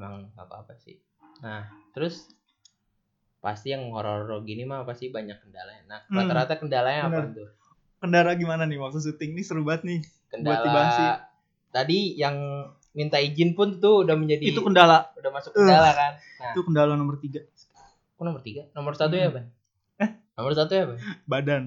emang 0.00 0.24
nggak 0.30 0.42
apa-apa 0.42 0.72
sih 0.76 0.96
nah 1.38 1.64
terus 1.92 2.32
pasti 3.38 3.70
yang 3.70 3.88
horor 3.88 4.24
gini 4.42 4.64
mah 4.64 4.82
pasti 4.82 5.08
banyak 5.08 5.36
kendalanya 5.38 5.84
nah 5.86 6.00
Hmm. 6.04 6.16
rata-rata 6.18 6.56
kendalanya 6.56 7.06
apa 7.06 7.20
tuh 7.30 7.48
Kendara 8.00 8.32
gimana 8.32 8.64
nih 8.64 8.76
waktu 8.76 8.96
syuting 8.98 9.36
nih 9.36 9.44
seru 9.44 9.60
banget 9.60 9.84
nih. 9.84 10.00
kendala 10.26 10.64
dibahas 10.64 10.92
sih. 10.94 11.08
tadi 11.70 11.98
yang 12.16 12.36
minta 12.90 13.20
izin 13.20 13.52
pun 13.52 13.76
tuh 13.76 14.02
udah 14.02 14.16
menjadi 14.16 14.40
Itu 14.46 14.60
kendala. 14.60 15.12
udah 15.14 15.28
masuk 15.30 15.52
kendala 15.52 15.92
kan 15.92 16.12
nah 16.38 16.50
Itu 16.50 16.64
kendala 16.64 16.92
nomor 16.94 17.16
tiga. 17.16 17.44
kok 18.10 18.22
nomor 18.22 18.40
tiga 18.40 18.64
nomor 18.72 18.92
satu 18.94 19.12
ya 19.14 19.28
Hmm. 19.28 19.36
ban 19.36 19.46
Eh? 19.98 20.10
nomor 20.34 20.52
satu 20.54 20.72
ya 20.72 20.84
ban 20.86 20.98
Badan. 21.24 21.64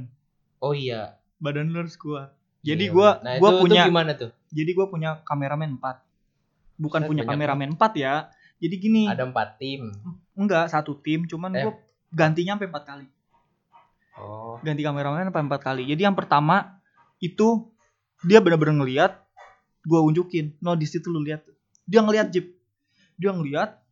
oh 0.59 0.73
iya 0.73 1.21
Badan 1.37 1.69
lu 1.69 1.77
harus 1.79 1.93
kuat. 1.95 2.33
Jadi 2.61 2.87
Iya, 2.87 2.95
gua 2.95 3.09
nah, 3.19 3.35
gua 3.37 3.49
itu, 3.51 3.59
punya 3.61 3.75
itu 3.77 3.89
gimana 3.89 4.11
tuh 4.15 4.31
jadi 4.49 4.71
gua 4.71 4.85
punya 4.87 5.09
kameramen 5.21 5.77
4. 5.77 6.01
Bukan 6.77 7.05
punya 7.05 7.23
kameramen 7.23 7.77
4 7.77 7.93
ya. 7.97 8.29
Jadi 8.63 8.75
gini, 8.79 9.03
ada 9.11 9.27
empat 9.27 9.59
tim 9.59 9.91
enggak 10.33 10.71
satu 10.71 10.97
tim, 11.03 11.27
cuman 11.27 11.51
Eh. 11.53 11.63
gua 11.67 11.73
gantinya 12.13 12.55
sampai 12.55 12.69
4 12.69 12.83
kali. 12.85 13.07
oh 14.17 14.55
Ganti 14.61 14.81
kameramen 14.85 15.27
sampai 15.27 15.43
4 15.45 15.61
kali. 15.61 15.83
Jadi 15.89 16.01
yang 16.05 16.15
pertama 16.15 16.79
itu 17.19 17.67
dia 18.23 18.39
benar-benar 18.39 18.79
ngelihat 18.79 19.11
gua 19.83 19.99
unjukin. 20.05 20.55
No 20.63 20.77
di 20.79 20.87
situ 20.87 21.11
lu 21.11 21.19
lihat. 21.21 21.43
Dia 21.83 21.99
ngelihat 21.99 22.31
Jeep. 22.31 22.55
Dia 23.19 23.35
ngelihat. 23.35 23.83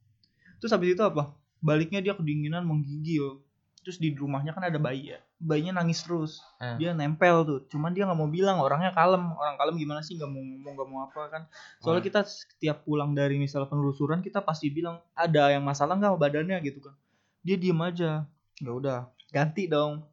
Terus 0.64 0.72
habis 0.72 0.94
itu 0.96 1.04
apa? 1.04 1.36
Baliknya 1.60 2.00
dia 2.00 2.14
kedinginan 2.16 2.64
menggigil. 2.66 3.44
Terus 3.82 3.98
di 3.98 4.14
rumahnya 4.14 4.54
kan 4.54 4.62
ada 4.62 4.78
bayi 4.78 5.18
ya. 5.18 5.20
Bayinya 5.42 5.82
nangis 5.82 6.06
terus. 6.06 6.38
Hmm. 6.62 6.78
Dia 6.78 6.94
nempel 6.94 7.42
tuh. 7.42 7.60
Cuman 7.66 7.98
dia 7.98 8.06
nggak 8.06 8.20
mau 8.20 8.30
bilang 8.30 8.62
orangnya 8.62 8.94
kalem. 8.94 9.34
Orang 9.34 9.58
kalem 9.58 9.76
gimana 9.82 10.06
sih 10.06 10.22
nggak 10.22 10.30
mau 10.30 10.38
ngomong 10.38 10.74
nggak 10.78 10.88
mau 10.90 11.00
apa 11.10 11.22
kan. 11.34 11.42
Soalnya 11.82 12.06
Hmm. 12.06 12.10
kita 12.14 12.22
setiap 12.30 12.78
pulang 12.86 13.18
dari 13.18 13.42
misal 13.42 13.66
penelusuran 13.66 14.22
kita 14.22 14.46
pasti 14.46 14.70
bilang 14.70 15.02
ada 15.18 15.50
yang 15.50 15.66
masalah 15.66 15.98
nggak 15.98 16.14
badannya 16.14 16.62
gitu 16.62 16.78
kan. 16.86 16.94
Dia 17.42 17.58
diem 17.58 17.82
aja. 17.82 18.30
Ya 18.62 18.72
udah, 18.72 19.10
ganti 19.34 19.66
dong. 19.66 20.06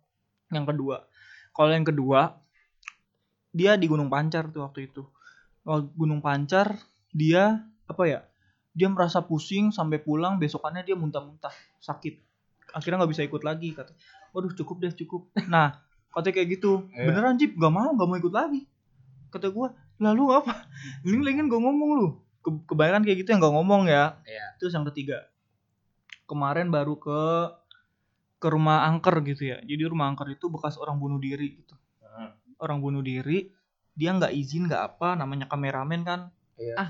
Yang 0.48 0.72
kedua. 0.72 0.96
Kalau 1.52 1.70
yang 1.74 1.84
kedua 1.84 2.40
dia 3.52 3.76
di 3.76 3.84
Gunung 3.84 4.08
Pancar 4.08 4.48
tuh 4.48 4.64
waktu 4.64 4.88
itu. 4.88 5.04
Kalau 5.60 5.84
Gunung 5.92 6.24
Pancar 6.24 6.72
dia 7.12 7.68
apa 7.84 8.04
ya? 8.08 8.20
Dia 8.72 8.88
merasa 8.88 9.20
pusing 9.20 9.74
sampai 9.74 9.98
pulang 9.98 10.38
besokannya 10.38 10.86
dia 10.86 10.94
muntah-muntah, 10.94 11.50
sakit. 11.82 12.27
Akhirnya 12.74 13.02
nggak 13.02 13.12
bisa 13.12 13.22
ikut 13.24 13.42
lagi 13.44 13.72
kata. 13.72 13.92
Waduh 14.32 14.52
cukup 14.54 14.76
deh 14.84 14.92
cukup. 14.92 15.28
Nah 15.48 15.78
katanya 16.14 16.34
kayak 16.40 16.48
gitu. 16.58 16.88
Iya. 16.92 17.04
Beneran 17.08 17.34
Jip 17.38 17.52
gak 17.56 17.72
mau 17.72 17.90
gak 17.94 18.08
mau 18.08 18.16
ikut 18.16 18.34
lagi. 18.34 18.66
Kata 19.32 19.48
gua 19.52 19.72
lalu 20.00 20.24
apa? 20.34 20.68
Ling 21.08 21.22
lingin 21.24 21.46
gak 21.48 21.62
ngomong 21.62 21.90
lu. 21.98 22.08
Ke 22.44 22.50
kebanyakan 22.68 23.02
kayak 23.04 23.18
gitu 23.24 23.28
yang 23.34 23.40
gak 23.40 23.54
ngomong 23.54 23.88
ya. 23.88 24.18
Iya. 24.24 24.46
Terus 24.60 24.72
yang 24.76 24.84
ketiga. 24.88 25.28
Kemarin 26.28 26.68
baru 26.68 26.96
ke 27.00 27.20
ke 28.38 28.48
rumah 28.52 28.86
angker 28.86 29.18
gitu 29.26 29.50
ya. 29.50 29.58
Jadi 29.64 29.82
rumah 29.88 30.08
angker 30.12 30.28
itu 30.30 30.46
bekas 30.52 30.78
orang 30.78 31.00
bunuh 31.00 31.18
diri 31.18 31.58
gitu. 31.58 31.74
Hmm. 32.04 32.36
Orang 32.60 32.84
bunuh 32.84 33.02
diri 33.02 33.50
dia 33.98 34.14
nggak 34.14 34.30
izin 34.30 34.70
nggak 34.70 34.94
apa 34.94 35.18
namanya 35.18 35.50
kameramen 35.50 36.06
kan 36.06 36.30
Iya. 36.58 36.74
ah 36.78 36.88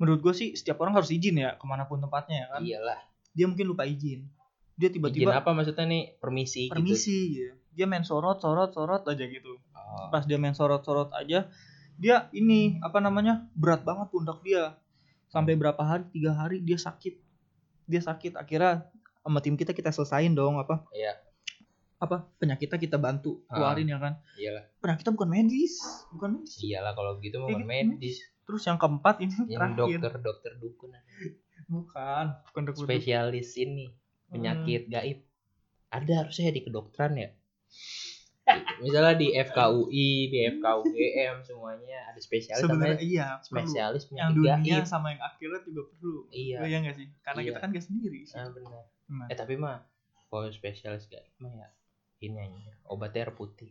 menurut 0.00 0.20
gue 0.24 0.34
sih 0.36 0.48
setiap 0.56 0.80
orang 0.84 0.96
harus 0.96 1.08
izin 1.12 1.40
ya 1.40 1.56
ke 1.56 1.64
mana 1.68 1.84
pun 1.84 2.00
tempatnya 2.00 2.44
ya 2.44 2.46
kan 2.52 2.60
iyalah 2.64 3.00
dia 3.36 3.44
mungkin 3.48 3.68
lupa 3.68 3.84
izin 3.84 4.28
dia 4.78 4.88
izin 4.88 4.94
tiba-tiba 5.02 5.34
apa 5.34 5.50
maksudnya 5.50 5.84
nih? 5.90 6.14
Permisi, 6.22 6.70
gitu. 6.70 6.78
Permisi 6.78 7.18
gitu. 7.34 7.54
dia 7.74 7.86
main 7.90 8.06
sorot 8.06 8.38
sorot 8.38 8.70
sorot 8.70 9.02
aja 9.10 9.24
gitu. 9.26 9.58
Oh. 9.74 10.10
pas 10.14 10.22
dia 10.22 10.38
main 10.38 10.54
sorot 10.54 10.82
sorot 10.86 11.10
aja 11.14 11.50
dia 11.98 12.30
ini 12.30 12.78
apa 12.78 13.02
namanya 13.02 13.50
berat 13.58 13.82
banget 13.82 14.06
pundak 14.14 14.38
dia. 14.46 14.78
Sampai 15.28 15.58
berapa 15.58 15.82
hari 15.82 16.06
tiga 16.14 16.32
hari 16.32 16.62
dia 16.62 16.78
sakit. 16.78 17.18
Dia 17.90 18.00
sakit 18.00 18.38
akhirnya 18.38 18.86
sama 19.20 19.42
tim 19.42 19.58
kita 19.58 19.74
kita 19.74 19.90
selesain 19.90 20.32
dong 20.32 20.62
apa? 20.62 20.86
Iya. 20.94 21.18
apa? 21.98 22.30
Penyakitnya 22.38 22.78
kita 22.78 22.94
bantu 22.94 23.42
Ah. 23.50 23.58
keluarin 23.58 23.90
ya 23.90 23.98
kan? 23.98 24.22
Iyalah. 24.38 24.70
Penyakitnya 24.78 25.12
bukan 25.18 25.28
medis 25.34 25.74
bukan 26.14 26.28
medis. 26.38 26.54
Iyalah 26.62 26.94
kalau 26.94 27.18
gitu 27.18 27.42
bukan 27.42 27.58
gitu. 27.58 27.66
medis. 27.66 28.22
Terus 28.46 28.62
yang 28.70 28.78
keempat 28.78 29.18
ini 29.18 29.34
yang 29.50 29.74
terakhir. 29.74 29.98
dokter 29.98 30.12
dokter 30.22 30.52
dukun. 30.62 30.94
Bukan 31.66 32.24
bukan 32.54 32.62
dokter 32.70 32.86
spesialis 32.86 33.58
ini 33.58 33.90
penyakit 34.28 34.82
Hmm. 34.82 34.90
gaib 34.90 35.18
ada 35.88 36.12
harusnya 36.18 36.50
di 36.50 36.60
kedokteran 36.60 37.14
ya? 37.14 37.30
Misalnya 38.78 39.12
di 39.14 39.28
FKUI 39.30 40.08
di 40.26 40.38
FKUGM 40.50 41.36
semuanya 41.42 42.08
ada 42.08 42.16
spesialis 42.18 42.60
sebenarnya 42.60 42.96
namanya 42.96 43.04
iya 43.04 43.26
perlu. 43.36 43.44
spesialis 43.46 44.02
yang 44.06 44.32
penyakit 44.32 44.36
dunia 44.56 44.56
gaib. 44.78 44.86
sama 44.86 45.06
yang 45.10 45.20
akhirat 45.22 45.62
juga 45.62 45.82
perlu. 45.86 46.20
Iya. 46.30 46.58
Iya 46.62 46.76
nggak 46.80 46.96
sih? 46.96 47.06
Karena 47.20 47.38
Iya. 47.38 47.46
kita 47.46 47.58
kan 47.58 47.68
gak 47.70 47.84
sendiri 47.84 48.20
sih. 48.22 48.34
Ah, 48.34 48.48
benar. 48.48 48.84
Nah, 49.10 49.26
eh 49.26 49.36
tapi 49.36 49.54
mah 49.54 49.84
kalau 50.26 50.48
spesialis 50.50 51.04
gaib 51.06 51.28
mah 51.38 51.52
ya 51.52 51.68
ini 52.20 52.36
aja 52.38 52.72
obatnya 52.86 53.20
air 53.22 53.32
putih. 53.32 53.68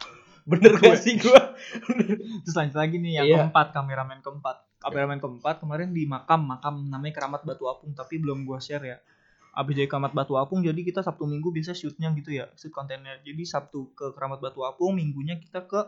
Bener 0.48 0.72
Gue- 0.74 0.88
gak 0.88 0.98
sih 0.98 1.14
gua? 1.18 1.52
Terus 2.42 2.54
lanjut 2.54 2.76
lagi 2.78 2.96
nih 2.96 3.12
yang 3.14 3.26
Iya. 3.26 3.36
keempat 3.42 3.66
kameramen 3.70 4.20
keempat. 4.20 4.56
Kameramen 4.78 5.18
keempat 5.18 5.56
kemarin 5.58 5.90
di 5.90 6.06
makam 6.06 6.46
makam 6.46 6.80
namanya 6.86 7.12
keramat 7.14 7.42
batu 7.42 7.66
apung 7.66 7.92
tapi 7.92 8.16
belum 8.16 8.42
gua 8.42 8.56
share 8.56 8.84
ya 8.86 8.96
abis 9.58 9.74
dari 9.74 9.86
keramat 9.86 10.14
batu 10.14 10.34
apung 10.34 10.62
jadi 10.62 10.78
kita 10.78 11.02
sabtu 11.02 11.26
minggu 11.26 11.50
biasa 11.50 11.74
shootnya 11.74 12.14
gitu 12.14 12.30
ya 12.30 12.46
shoot 12.54 12.70
kontennya 12.70 13.18
jadi 13.20 13.42
sabtu 13.42 13.90
ke 13.90 14.14
keramat 14.14 14.38
batu 14.38 14.62
apung 14.62 14.94
minggunya 14.94 15.34
kita 15.34 15.66
ke 15.66 15.82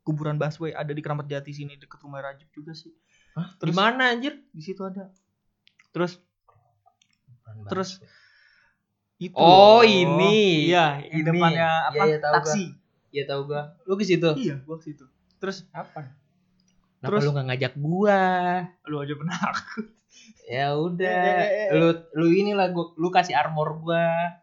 kuburan 0.00 0.38
busway. 0.38 0.70
Ada 0.70 0.94
di 0.94 1.02
keramat 1.02 1.26
jati 1.26 1.50
sini 1.50 1.74
deket 1.74 1.98
rumah 1.98 2.22
Rajib 2.22 2.46
juga 2.50 2.70
sih. 2.72 2.94
Hah? 3.34 3.58
Terus- 3.58 3.74
Gimana 3.74 4.14
anjir? 4.14 4.38
Di 4.48 4.62
situ 4.62 4.78
ada. 4.80 5.10
Terus? 5.90 6.22
Terus- 7.66 7.98
itu 9.18 9.34
Oh, 9.34 9.80
loh. 9.80 9.82
ini. 9.82 10.68
iya 10.68 11.02
di 11.02 11.10
Ini. 11.10 11.26
depannya 11.26 11.68
apa? 11.88 11.96
Iya, 11.96 12.04
iya, 12.06 12.18
tahu 12.22 12.34
taksi. 12.38 12.64
Ya 13.10 13.24
tahu 13.26 13.40
gua. 13.48 13.62
Lu 13.82 13.96
ke 13.96 14.04
situ? 14.04 14.28
Iya 14.36 14.62
gua 14.62 14.76
ke 14.78 14.84
situ. 14.86 15.04
Terus? 15.42 15.66
Apa 15.72 16.06
Kenapa 17.06 17.10
Terus- 17.12 17.24
lu 17.24 17.32
gak 17.32 17.46
ngajak 17.46 17.72
gua? 17.76 18.20
lu 18.84 18.96
aja 18.98 19.14
pernah 19.14 19.38
Ya 20.46 20.66
udah, 20.72 21.22
Eh, 21.36 21.42
eh, 21.42 21.66
eh. 21.66 21.68
lu 21.72 21.88
lu 22.12 22.26
inilah 22.28 22.70
gua, 22.70 22.94
lu 22.94 23.08
kasih 23.08 23.34
armor 23.34 23.78
gua. 23.78 24.38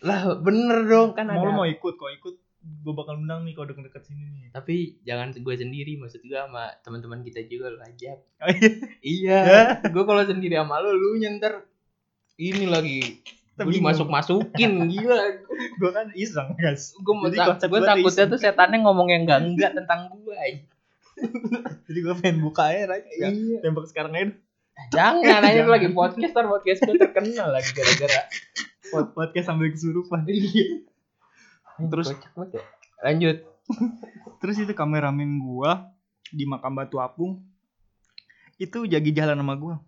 Lah 0.00 0.36
bener 0.36 0.84
dong 0.84 1.12
kan 1.12 1.24
mau 1.26 1.40
ada. 1.42 1.52
mau 1.54 1.66
ikut 1.66 1.94
kok 1.94 2.12
ikut 2.14 2.36
gue 2.60 2.92
bakal 2.92 3.16
undang 3.16 3.40
nih 3.42 3.56
kalau 3.56 3.66
deket-deket 3.66 4.04
sini 4.04 4.20
nih 4.26 4.48
Tapi 4.50 4.76
jangan 5.02 5.32
gue 5.32 5.54
sendiri, 5.54 5.96
maksud 5.96 6.20
gua 6.22 6.44
sama 6.44 6.64
teman-teman 6.80 7.20
kita 7.22 7.40
juga 7.42 7.68
lu 7.68 7.80
ajak. 7.80 8.20
oh, 8.20 8.48
iya. 8.50 8.70
Iya. 9.00 9.40
gua 9.92 10.04
kalau 10.04 10.22
sendiri 10.22 10.54
sama 10.54 10.76
lu, 10.78 10.92
lu 10.92 11.16
nyentar 11.16 11.64
ini 12.36 12.64
lagi 12.66 13.00
gue 13.54 13.64
Bingung. 13.66 13.92
dimasuk-masukin 13.92 14.72
gila. 14.92 15.20
gue 15.74 15.90
kan 15.90 16.08
iseng 16.14 16.52
guys 16.54 16.96
Gue 16.96 17.12
gua 17.12 17.28
takutnya 17.86 17.96
iseng. 18.02 18.28
tuh 18.28 18.38
setannya 18.38 18.78
ngomong 18.80 19.08
yang 19.08 19.24
enggak 19.24 19.40
enggak 19.42 19.72
tentang 19.74 20.08
gua. 20.14 20.36
jadi 21.86 21.98
gue 22.00 22.14
pengen 22.16 22.38
buka 22.40 22.66
aja 22.66 22.90
aja 22.90 23.10
ya 23.10 23.28
Iya. 23.28 23.58
tembak 23.60 23.86
sekarang 23.86 24.12
aja 24.12 24.26
Jangan 24.88 25.42
aja 25.48 25.62
lagi 25.64 25.88
podcast 25.90 26.32
ntar 26.32 26.46
podcast 26.46 26.80
gue 26.80 26.96
terkenal 26.96 27.48
lagi 27.50 27.70
gara-gara. 27.70 28.20
Pod- 28.88 29.12
podcast 29.12 29.46
sambil 29.46 29.68
kesurupan 29.68 30.24
Iya. 30.24 30.86
Terus- 31.82 32.12
ya. 32.12 32.62
Lanjut. 33.02 33.36
terus 34.40 34.56
itu 34.58 34.72
kameramen 34.72 35.38
gua 35.38 35.92
di 36.26 36.42
makam 36.42 36.72
batu 36.72 36.96
apung 36.96 37.44
itu 38.56 38.82
jagi 38.84 39.10
jalan 39.10 39.36
sama 39.36 39.54
gua 39.54 39.78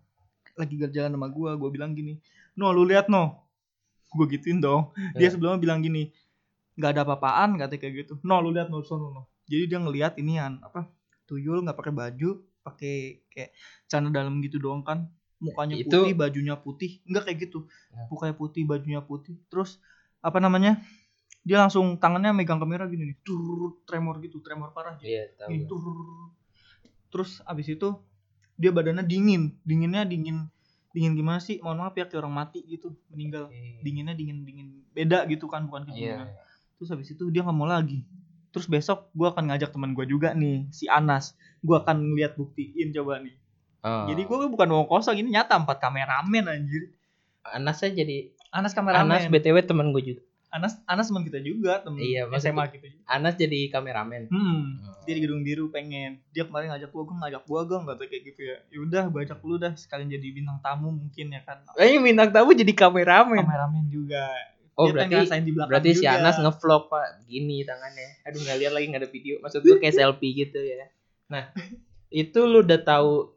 lagi 0.53 0.77
jalan 0.87 1.11
sama 1.11 1.27
gua 1.27 1.53
gua 1.53 1.67
bilang 1.67 1.91
gini 1.91 2.21
no 2.53 2.69
lu 2.69 2.85
lihat 2.85 3.09
no 3.09 3.43
gua 4.09 4.25
gituin 4.25 4.57
dong 4.57 4.93
dia 5.13 5.27
Iya. 5.27 5.35
sebelumnya 5.35 5.57
bilang 5.57 5.81
gini 5.81 6.13
nggak 6.73 6.89
ada 6.89 7.01
apa-apaan 7.03 7.57
katanya 7.57 7.79
kayak 7.81 7.93
gitu 8.05 8.13
no 8.21 8.39
lu 8.39 8.49
lihat 8.49 8.69
no 8.69 8.79
sono 8.81 9.09
no 9.09 9.21
jadi 9.45 9.67
dia 9.67 9.79
ngelihat 9.79 10.13
inian 10.15 10.61
apa 10.61 10.87
tuyul 11.33 11.65
nggak 11.65 11.73
pakai 11.73 11.89
baju 11.91 12.29
pakai 12.61 12.95
kayak 13.27 13.49
celana 13.89 14.13
dalam 14.13 14.37
gitu 14.39 14.61
doang 14.61 14.85
kan. 14.85 15.09
Mukanya 15.41 15.75
Itu- 15.75 16.05
putih 16.05 16.13
bajunya 16.13 16.55
putih 16.55 17.01
nggak 17.03 17.23
kayak 17.25 17.39
gitu. 17.43 17.65
Ya. 17.89 18.05
mukanya 18.07 18.35
putih 18.37 18.61
bajunya 18.63 19.01
putih. 19.01 19.35
Terus 19.49 19.81
apa 20.21 20.37
namanya 20.37 20.77
dia 21.41 21.59
langsung 21.59 21.97
tangannya 21.97 22.31
megang 22.31 22.55
kamera 22.55 22.87
gini 22.87 23.11
nih 23.11 23.17
turut 23.19 23.83
tremor 23.83 24.21
gitu 24.21 24.39
tremor 24.39 24.71
parah 24.71 24.95
gitu. 24.95 25.09
Iya, 25.09 25.33
tahu. 25.35 25.49
Gini, 25.51 25.65
terus 27.09 27.41
abis 27.43 27.67
itu 27.69 27.89
dia 28.55 28.69
badannya 28.69 29.03
dingin. 29.03 29.57
Dinginnya 29.61 30.05
dingin 30.05 30.47
dingin 30.93 31.13
gimana 31.13 31.41
sih? 31.41 31.57
Mohon 31.59 31.77
maaf 31.83 31.97
ya 31.97 32.05
kayak 32.05 32.21
orang 32.21 32.35
mati 32.37 32.61
gitu 32.63 32.93
meninggal. 33.09 33.49
Oke. 33.49 33.81
dinginnya 33.81 34.13
dingin 34.13 34.45
dingin 34.45 34.67
beda 34.93 35.25
gitu 35.25 35.49
kan 35.49 35.65
bukan 35.65 35.89
Iya. 35.89 35.91
kedinginan 35.91 36.29
terus 36.73 36.89
habis 36.89 37.09
itu 37.09 37.23
dia 37.27 37.41
nggak 37.41 37.51
mau 37.51 37.65
lagi 37.65 38.05
terus 38.53 38.69
besok 38.69 39.09
gue 39.11 39.25
akan 39.25 39.49
ngajak 39.49 39.73
teman 39.73 39.91
gue 39.91 40.05
juga 40.05 40.31
nih 40.31 40.69
si 40.69 40.85
Anas 40.85 41.33
gue 41.59 41.73
akan 41.73 42.13
ngeliat 42.13 42.37
buktiin 42.37 42.93
coba 42.93 43.19
nih 43.19 43.35
Oh. 43.83 44.07
jadi 44.07 44.23
gue 44.23 44.47
bukan 44.47 44.63
ngomong 44.63 44.87
kosong 44.87 45.19
ini 45.19 45.35
nyata 45.35 45.59
empat 45.59 45.83
kameramen 45.83 46.47
anjir 46.47 46.95
Anasnya 47.43 47.91
jadi 47.91 48.31
Anas 48.47 48.71
Anas 48.71 48.79
kameramen 48.79 49.27
BTW 49.27 49.57
teman 49.67 49.91
gue 49.91 50.15
juga. 50.15 50.23
Anas 50.47 50.77
Anas 50.85 51.09
teman 51.09 51.25
kita 51.25 51.41
juga 51.41 51.81
temen 51.81 51.97
Iya, 51.99 52.29
SMA 52.37 52.69
kita 52.69 52.85
juga. 52.87 53.03
Anas 53.03 53.33
jadi 53.35 53.67
kameramen 53.67 54.29
Hmm, 54.29 54.79
Oh. 54.85 54.95
dia 55.03 55.13
di 55.17 55.21
gedung 55.25 55.43
biru 55.43 55.67
pengen. 55.67 56.23
Dia 56.31 56.45
kemarin 56.45 56.71
ngajak 56.71 56.93
gua, 56.93 57.03
gua 57.03 57.15
ngajak 57.25 57.43
gua 57.43 57.61
gua 57.65 57.77
nggak 57.83 58.05
kayak 58.05 58.23
gitu 58.23 58.41
ya. 58.45 58.57
Ya 58.69 58.79
udah, 58.79 59.03
ajak 59.09 59.39
lu 59.43 59.57
dah 59.57 59.73
sekalian 59.73 60.07
jadi 60.07 60.27
bintang 60.31 60.63
tamu 60.63 60.93
mungkin 60.93 61.33
ya 61.33 61.41
kan. 61.43 61.65
Eh 61.75 61.99
bintang 61.99 62.29
tamu 62.31 62.53
jadi 62.53 62.71
kameramen 62.71 63.41
Kameramen 63.43 63.89
juga. 63.89 64.29
Oh 64.75 64.85
dia 64.85 64.93
berarti 64.95 65.13
ngerasain 65.15 65.43
di 65.43 65.51
belakang 65.51 65.69
berarti 65.69 65.89
si 65.91 66.01
juga. 66.01 66.13
Anas 66.15 66.35
ngevlog 66.37 66.83
pak 66.87 67.05
gini 67.23 67.57
tangannya 67.61 68.07
aduh 68.23 68.39
nggak 68.39 68.57
lihat 68.57 68.71
lagi 68.71 68.85
nggak 68.87 69.01
ada 69.01 69.11
video 69.11 69.33
maksud 69.39 69.59
gue 69.61 69.77
kayak 69.77 69.95
selfie 69.95 70.33
gitu 70.35 70.59
ya 70.59 70.87
nah 71.27 71.43
itu 72.13 72.39
lu 72.41 72.61
udah 72.61 72.79
tahu 72.79 73.33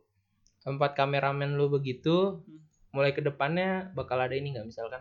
tempat 0.61 0.93
kameramen 0.93 1.55
lu 1.55 1.69
begitu 1.69 2.41
mulai 2.91 3.11
ke 3.11 3.21
depannya 3.21 3.93
bakal 3.93 4.17
ada 4.17 4.33
ini 4.33 4.50
nggak 4.50 4.67
misalkan 4.67 5.00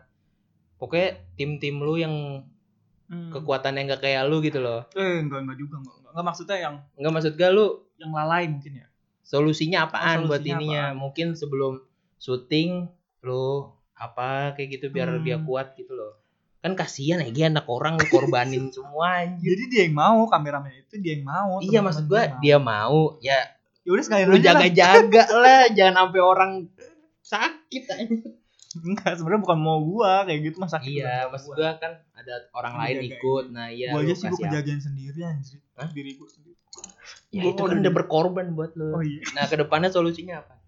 pokoknya 0.75 1.09
tim-tim 1.33 1.75
lu 1.77 1.95
yang 1.95 2.15
Hmm. 3.05 3.29
kekuatannya 3.29 3.85
nggak 3.85 4.01
kayak 4.01 4.25
lu 4.25 4.41
gitu 4.41 4.57
loh 4.57 4.81
Eh, 4.91 5.21
enggak 5.21 5.45
enggak 5.45 5.57
juga 5.59 5.77
enggak. 5.77 5.93
Enggak, 5.93 6.09
Enggak, 6.09 6.25
maksudnya 6.25 6.57
yang 6.57 6.75
nggak 6.91 7.13
maksud 7.13 7.33
gak 7.35 7.51
lu 7.53 7.65
yang 7.95 8.11
lalai 8.11 8.49
mungkin 8.49 8.73
ya. 8.75 8.87
solusinya 9.21 9.77
apaan 9.85 10.17
Oh, 10.19 10.21
buat 10.25 10.41
solusinya 10.41 10.57
ininya 10.57 10.83
mungkin 10.97 11.27
sebelum 11.31 11.85
syuting 12.17 12.89
lu 13.21 13.69
apa 13.93 14.53
kayak 14.53 14.69
gitu 14.73 14.89
biar 14.89 15.07
Hmm. 15.11 15.21
dia 15.21 15.37
kuat 15.37 15.77
gitu 15.77 15.93
loh 15.93 16.17
kan 16.65 16.73
kasihan 16.73 17.19
ya 17.19 17.29
dia 17.29 17.45
anak 17.47 17.65
orang 17.67 17.93
lu 17.93 18.05
korbanin 18.07 18.67
semua 18.75 19.21
anjir 19.21 19.45
Jadi 19.47 19.63
dia 19.67 19.81
yang 19.85 19.95
mau 19.95 20.25
kameramen 20.25 20.73
itu 20.75 20.97
dia 20.97 21.13
yang 21.13 21.23
mau. 21.23 21.61
iya 21.61 21.79
maksud 21.79 22.05
gua 22.05 22.25
mau. 22.27 22.39
dia 22.39 22.57
mau 22.57 22.99
ya 23.19 23.39
Ya 23.81 23.89
udah 23.91 24.03
sekalian 24.03 24.27
lu 24.27 24.37
jaga-jaga 24.39 25.23
lah 25.37 25.69
jangan 25.69 25.93
sampai 26.03 26.19
orang 26.19 26.51
sakit 27.21 27.83
aja 27.87 28.17
Enggak, 28.75 29.15
sebenarnya 29.15 29.39
bukan 29.39 29.57
mau 29.57 29.79
gua 29.79 30.25
kayak 30.25 30.39
gitu 30.43 30.57
masa 30.57 30.81
iya 30.81 31.29
maksud 31.29 31.53
gua 31.53 31.77
kan 31.77 31.95
ada 32.11 32.33
orang 32.51 32.73
Yang 32.73 32.81
lain 32.81 32.95
dijagain. 32.97 33.13
ikut 33.13 33.45
nah 33.47 33.67
iya 33.69 33.87
gua 33.87 34.01
aja 34.01 34.13
sih 34.13 34.27
gua 34.27 34.39
kejagain 34.41 34.81
sendiri 34.81 35.19
anjir. 35.21 35.59
Hah? 35.75 35.87
Diri 35.87 36.11
gua 36.13 36.27
sendiri. 36.27 36.57
ya 37.29 37.41
Gua 37.41 37.51
itu 37.51 37.61
kan 37.63 37.77
udah 37.77 37.93
berkorban 37.93 38.45
buat 38.51 38.73
lu 38.73 38.89
Oh 38.91 38.99
iya. 38.99 39.21
nah 39.31 39.45
ke 39.45 39.55
depannya 39.55 39.87
solusinya 39.87 40.41
apa 40.41 40.59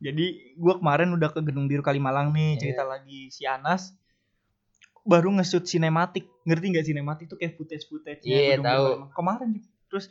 Jadi 0.00 0.26
gua 0.56 0.74
kemarin 0.76 1.12
udah 1.12 1.28
ke 1.28 1.38
Gedung 1.40 1.70
Biru 1.70 1.78
Kalimalang 1.80 2.32
nih, 2.32 2.56
Iya. 2.56 2.60
cerita 2.66 2.82
lagi 2.82 3.28
si 3.28 3.46
Anas 3.46 3.94
baru 5.02 5.34
nge-shoot 5.38 5.66
sinematik. 5.66 6.26
Ngerti 6.46 6.66
nggak 6.72 6.86
sinematik 6.86 7.26
tuh 7.30 7.38
kayak 7.38 7.58
footage-footage 7.58 8.22
Iya, 8.26 8.58
tahu. 8.62 9.10
Kemarin 9.14 9.62
terus 9.90 10.08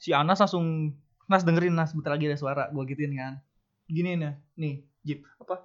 si 0.00 0.10
Anas 0.16 0.40
langsung 0.40 0.96
Nas 1.24 1.44
dengerin 1.44 1.72
Nas 1.72 1.92
bentar 1.96 2.12
lagi 2.14 2.28
ada 2.28 2.36
suara 2.36 2.68
gua 2.70 2.84
gituin 2.84 3.16
kan. 3.16 3.40
Gini 3.88 4.16
nih, 4.16 4.32
nih, 4.56 4.74
Jeep, 5.04 5.24
apa? 5.40 5.60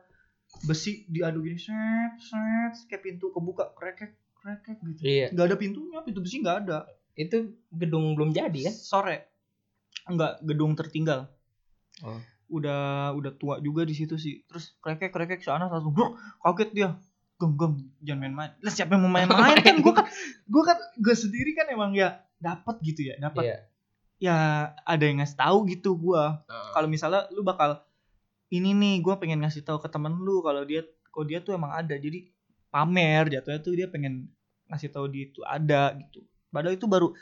Besi 0.66 1.06
diadu 1.08 1.46
gini 1.46 1.56
set 1.62 2.20
set 2.20 2.74
kayak 2.90 3.06
pintu 3.06 3.30
kebuka 3.30 3.70
krekek 3.78 4.18
krekek 4.34 4.78
gitu. 4.82 5.02
iya 5.04 5.28
Nggak 5.30 5.46
ada 5.46 5.58
pintunya, 5.60 6.00
pintu 6.02 6.20
besi 6.24 6.42
nggak 6.42 6.58
ada. 6.68 6.80
itu 7.20 7.52
gedung 7.76 8.16
belum 8.16 8.32
jadi 8.32 8.72
kan 8.72 8.76
Sore. 8.76 9.18
Enggak, 10.08 10.40
gedung 10.40 10.72
tertinggal. 10.80 11.28
Oh. 12.00 12.16
Udah 12.48 13.12
udah 13.12 13.36
tua 13.36 13.60
juga 13.60 13.84
di 13.84 13.92
situ 13.92 14.16
sih. 14.16 14.48
Terus 14.48 14.72
krekek 14.80 15.12
krekek 15.12 15.44
si 15.44 15.52
Anas 15.52 15.68
langsung 15.68 15.92
"Hah, 16.00 16.16
kaget 16.48 16.70
dia. 16.72 16.90
Gem 17.40 17.52
gem 17.56 17.74
jangan 18.04 18.20
main-main. 18.20 18.52
Lah 18.60 18.74
siapa 18.74 19.00
yang 19.00 19.08
mau 19.08 19.14
main-main 19.18 19.58
kan 19.64 19.80
gua 19.80 20.04
kan 20.04 20.08
gua 20.52 20.64
kan 20.68 20.78
gua 21.00 21.16
sendiri 21.16 21.56
kan 21.56 21.72
emang 21.72 21.96
ya 21.96 22.20
dapat 22.40 22.76
gitu 22.84 23.08
ya, 23.08 23.16
dapat. 23.20 23.44
iya 23.44 23.58
Ya 24.20 24.38
ada 24.84 25.04
yang 25.08 25.24
ngasih 25.24 25.40
tahu 25.40 25.64
gitu 25.72 25.96
gua. 25.96 26.44
Kalau 26.76 26.92
misalnya 26.92 27.32
lu 27.32 27.40
bakal 27.40 27.80
ini 28.52 28.76
nih 28.76 29.00
gua 29.00 29.16
pengen 29.16 29.40
ngasih 29.40 29.64
tahu 29.64 29.80
ke 29.80 29.88
temen 29.88 30.12
lu 30.20 30.44
kalau 30.44 30.68
dia 30.68 30.84
kalau 31.16 31.24
dia 31.24 31.40
tuh 31.40 31.56
emang 31.56 31.72
ada. 31.72 31.96
Jadi 31.96 32.28
pamer 32.68 33.32
jatuhnya 33.32 33.60
tuh 33.64 33.74
dia 33.80 33.88
pengen 33.88 34.28
ngasih 34.68 34.92
tahu 34.92 35.08
dia 35.08 35.32
itu 35.32 35.40
ada 35.48 35.96
gitu. 35.96 36.28
Padahal 36.52 36.76
itu 36.76 36.86
baru 36.86 37.16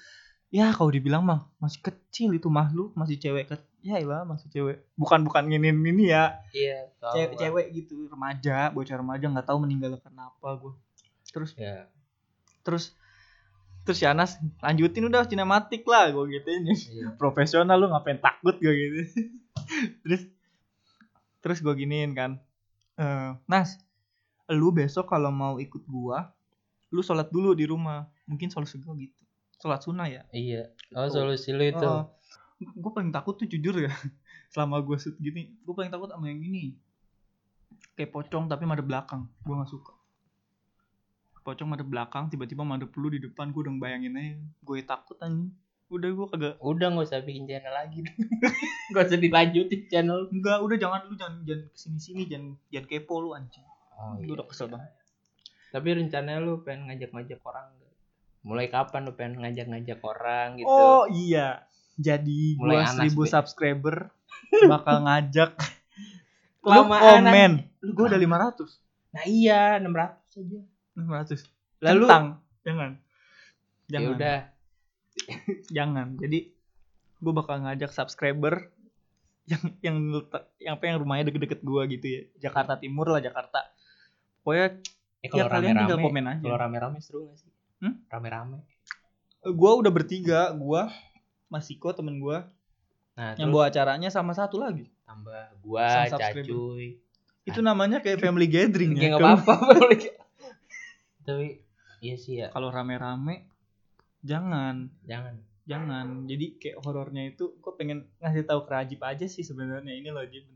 ya 0.50 0.72
kalau 0.72 0.92
dibilang 0.92 1.24
mah 1.24 1.52
masih 1.60 1.84
kecil 1.84 2.32
itu 2.32 2.48
makhluk 2.48 2.96
masih 2.96 3.20
cewek 3.20 3.52
ke 3.52 3.56
ya 3.88 4.04
ilah 4.04 4.28
masih 4.28 4.52
cewek. 4.52 4.84
Bukan 5.00 5.24
bukan 5.24 5.48
ini 5.48 5.72
ini 5.72 6.12
ya. 6.12 6.44
Iya 6.52 6.92
cewek 7.00 7.32
gua. 7.32 7.40
cewek 7.40 7.66
gitu 7.72 7.96
remaja 8.12 8.58
bocah 8.76 8.96
remaja 9.00 9.26
nggak 9.32 9.48
tahu 9.48 9.58
meninggal 9.64 9.96
kenapa 10.04 10.48
gue 10.60 10.74
terus 11.32 11.54
ya 11.54 11.86
terus 12.66 12.98
terus 13.88 13.98
si 14.04 14.06
Anas 14.10 14.36
lanjutin 14.60 15.08
udah 15.08 15.24
sinematik 15.24 15.88
lah 15.88 16.12
gue 16.12 16.24
gituin. 16.36 16.68
Iya. 16.68 17.16
Profesional 17.22 17.80
lu 17.80 17.88
ngapain 17.88 18.20
takut? 18.20 18.60
gue 18.60 18.74
gitu. 18.74 19.02
Terus 20.04 20.22
terus 21.42 21.58
gue 21.64 21.74
giniin 21.74 22.12
kan 22.12 22.38
eh 23.00 23.32
Nas 23.48 23.80
lu 24.52 24.70
besok 24.76 25.08
kalau 25.08 25.32
mau 25.32 25.58
ikut 25.58 25.82
gua 25.88 26.36
lu 26.92 27.00
sholat 27.00 27.32
dulu 27.32 27.56
di 27.56 27.64
rumah. 27.64 28.08
Mungkin 28.28 28.52
solusi 28.52 28.84
gue 28.84 29.08
gitu. 29.08 29.24
Sholat 29.64 29.80
sunnah 29.80 30.12
ya? 30.12 30.28
Iya. 30.36 30.68
Oh 30.92 31.08
solusi 31.08 31.56
lu 31.56 31.64
itu 31.64 31.92
gue 32.58 32.92
paling 32.92 33.14
takut 33.14 33.38
tuh 33.38 33.46
jujur 33.46 33.78
ya 33.78 33.94
selama 34.54 34.82
gue 34.82 34.98
shoot 34.98 35.14
gini 35.22 35.54
gue 35.62 35.74
paling 35.78 35.94
takut 35.94 36.10
sama 36.10 36.26
yang 36.30 36.42
gini 36.42 36.74
kayak 37.94 38.14
pocong 38.14 38.50
tapi 38.50 38.64
madep 38.66 38.86
belakang 38.86 39.26
gue 39.46 39.54
nggak 39.54 39.70
suka. 39.70 39.94
Pocong 41.42 41.70
madep 41.70 41.88
belakang 41.88 42.28
tiba-tiba 42.28 42.68
madep 42.68 42.92
lu 43.00 43.08
di 43.08 43.24
depan 43.24 43.56
gue 43.56 43.62
udah 43.64 43.74
bayangin 43.80 44.20
aja. 44.20 44.36
Gue 44.64 44.84
takut 44.84 45.16
anjing. 45.24 45.54
Udah 45.88 46.10
gue 46.12 46.28
kagak 46.28 46.56
udah 46.60 46.88
nggak 46.92 47.08
usah 47.08 47.24
bikin 47.24 47.48
channel 47.48 47.72
lagi. 47.72 48.04
Nggak 48.92 49.04
usah 49.08 49.20
dilanjutin 49.20 49.82
channel. 49.88 50.20
Enggak 50.32 50.60
udah 50.60 50.78
jangan 50.80 51.00
lu 51.08 51.16
jangan 51.16 51.36
jangan 51.48 51.64
ke 51.72 51.78
sini 51.80 52.00
sini 52.00 52.24
jangan 52.28 52.60
jangan 52.68 52.88
kepo 52.92 53.16
lu 53.24 53.32
anjing. 53.32 53.64
Oh, 53.96 54.20
gue 54.20 54.36
udah 54.36 54.48
kesel 54.48 54.68
banget. 54.70 54.92
tapi 55.68 55.92
rencananya 55.92 56.40
lu 56.40 56.64
pengen 56.64 56.88
ngajak-ngajak 56.88 57.44
orang 57.44 57.68
mulai 58.40 58.72
kapan 58.72 59.04
lu 59.04 59.12
pengen 59.20 59.44
ngajak-ngajak 59.44 60.00
orang 60.00 60.56
gitu? 60.56 60.72
Oh 60.72 61.04
iya 61.12 61.68
jadi 61.98 62.42
Mulai 62.56 62.70
gua 62.70 62.80
Anas, 62.86 62.96
seribu 62.96 63.22
Be. 63.26 63.30
subscriber 63.30 63.96
bakal 64.72 65.04
ngajak. 65.04 65.52
Lu 66.68 66.84
komen. 66.86 67.52
gue 67.80 68.06
udah 68.06 68.20
500 68.20 69.16
nah 69.16 69.24
iya 69.24 69.80
600 69.80 70.44
aja. 70.44 70.60
500 71.00 71.58
lalu 71.82 72.06
Centang. 72.06 72.26
jangan. 72.66 72.92
Ya 73.88 73.92
jangan. 73.98 74.12
udah. 74.14 74.38
Jangan. 75.78 76.08
Jadi 76.22 76.40
gue 77.18 77.34
bakal 77.34 77.66
ngajak 77.66 77.90
subscriber 77.90 78.70
yang 79.48 79.64
yang 79.80 79.98
yang 80.60 80.74
apa 80.76 80.84
yang 80.86 80.98
rumahnya 81.02 81.32
deket-deket 81.32 81.64
gue 81.64 81.82
gitu 81.98 82.06
ya. 82.06 82.22
Jakarta 82.50 82.78
Timur 82.78 83.08
lah 83.10 83.24
Jakarta. 83.24 83.72
Pokoknya 84.44 84.84
ya, 85.24 85.26
ya 85.26 85.28
kalau 85.32 85.48
kalian 85.50 85.76
tinggal 85.76 85.98
rame-rame 85.98 86.06
komen 86.06 86.26
aja. 86.28 86.44
kalau 86.44 86.58
rame-rame 86.60 87.00
seru 87.00 87.20
gak 87.32 87.38
sih? 87.40 87.52
Hmm? 87.82 87.96
rame-rame. 88.12 88.58
Gue 89.48 89.72
udah 89.72 89.92
bertiga. 89.92 90.52
Gue 90.52 90.84
Masiko 91.48 91.92
temen 91.96 92.20
gue 92.20 92.40
nah 93.18 93.34
yang 93.34 93.50
bawa 93.50 93.74
acaranya 93.74 94.14
sama 94.14 94.38
satu 94.38 94.62
lagi. 94.62 94.94
Tambah 95.10 95.66
gua 95.66 96.06
subscriber. 96.06 96.46
cacuy. 96.46 97.02
itu 97.48 97.60
namanya 97.66 97.98
kayak 98.04 98.22
family 98.22 98.46
gathering 98.54 98.94
ya 98.94 99.02
ya 99.02 99.08
nggak 99.16 99.24
apa-apa 99.26 99.56
tapi 101.28 101.60
iya 102.00 102.16
sih 102.16 102.40
ya. 102.40 102.48
Kalau 102.56 102.72
rame-rame 102.72 103.52
jangan. 104.24 104.88
Jangan. 105.04 105.36
Jangan. 105.68 106.06
Jadi 106.24 106.56
kayak 106.56 106.80
horornya 106.88 107.28
itu 107.28 107.60
gue 107.60 107.74
pengen 107.76 108.08
ngasih 108.24 108.48
tahu 108.48 108.64
ke 108.64 108.72
Rajib 108.72 109.04
aja 109.04 109.28
sih 109.28 109.44
sebenarnya. 109.44 109.92
Ini 109.92 110.08
loh 110.16 110.24
Jib. 110.24 110.48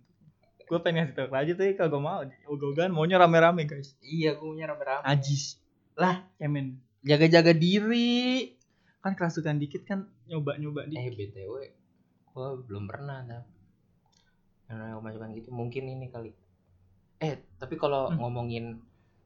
Gue 0.63 0.79
pengen 0.79 1.03
ngasih 1.03 1.15
tahu 1.19 1.27
ke 1.27 1.35
Rajib 1.35 1.55
tapi 1.59 1.75
kalau 1.75 1.99
mau 1.99 2.23
ogah-ogahan 2.47 2.95
maunya 2.95 3.19
rame-rame 3.19 3.67
guys. 3.67 3.99
Iya 3.99 4.39
gua 4.39 4.55
punya 4.55 4.71
rame-rame. 4.71 5.03
Ajis 5.03 5.59
Lah. 5.99 6.23
cemen 6.39 6.79
jaga-jaga 7.03 7.51
diri 7.51 8.55
kan 9.01 9.17
kerasukan 9.17 9.57
dikit 9.57 9.81
kan 9.83 10.05
nyoba-nyoba 10.29 10.85
eh 10.85 10.89
dikit 10.93 11.13
btw 11.17 11.53
gua 12.31 12.55
belum 12.61 12.85
pernah 12.87 13.25
tau 13.25 13.43
yang 14.71 15.03
masukan 15.03 15.35
gitu 15.35 15.51
mungkin 15.51 15.83
ini 15.83 16.07
kali. 16.07 16.31
Eh 17.19 17.43
tapi 17.59 17.75
kalau 17.75 18.07
Hmm. 18.07 18.23
ngomongin 18.23 18.79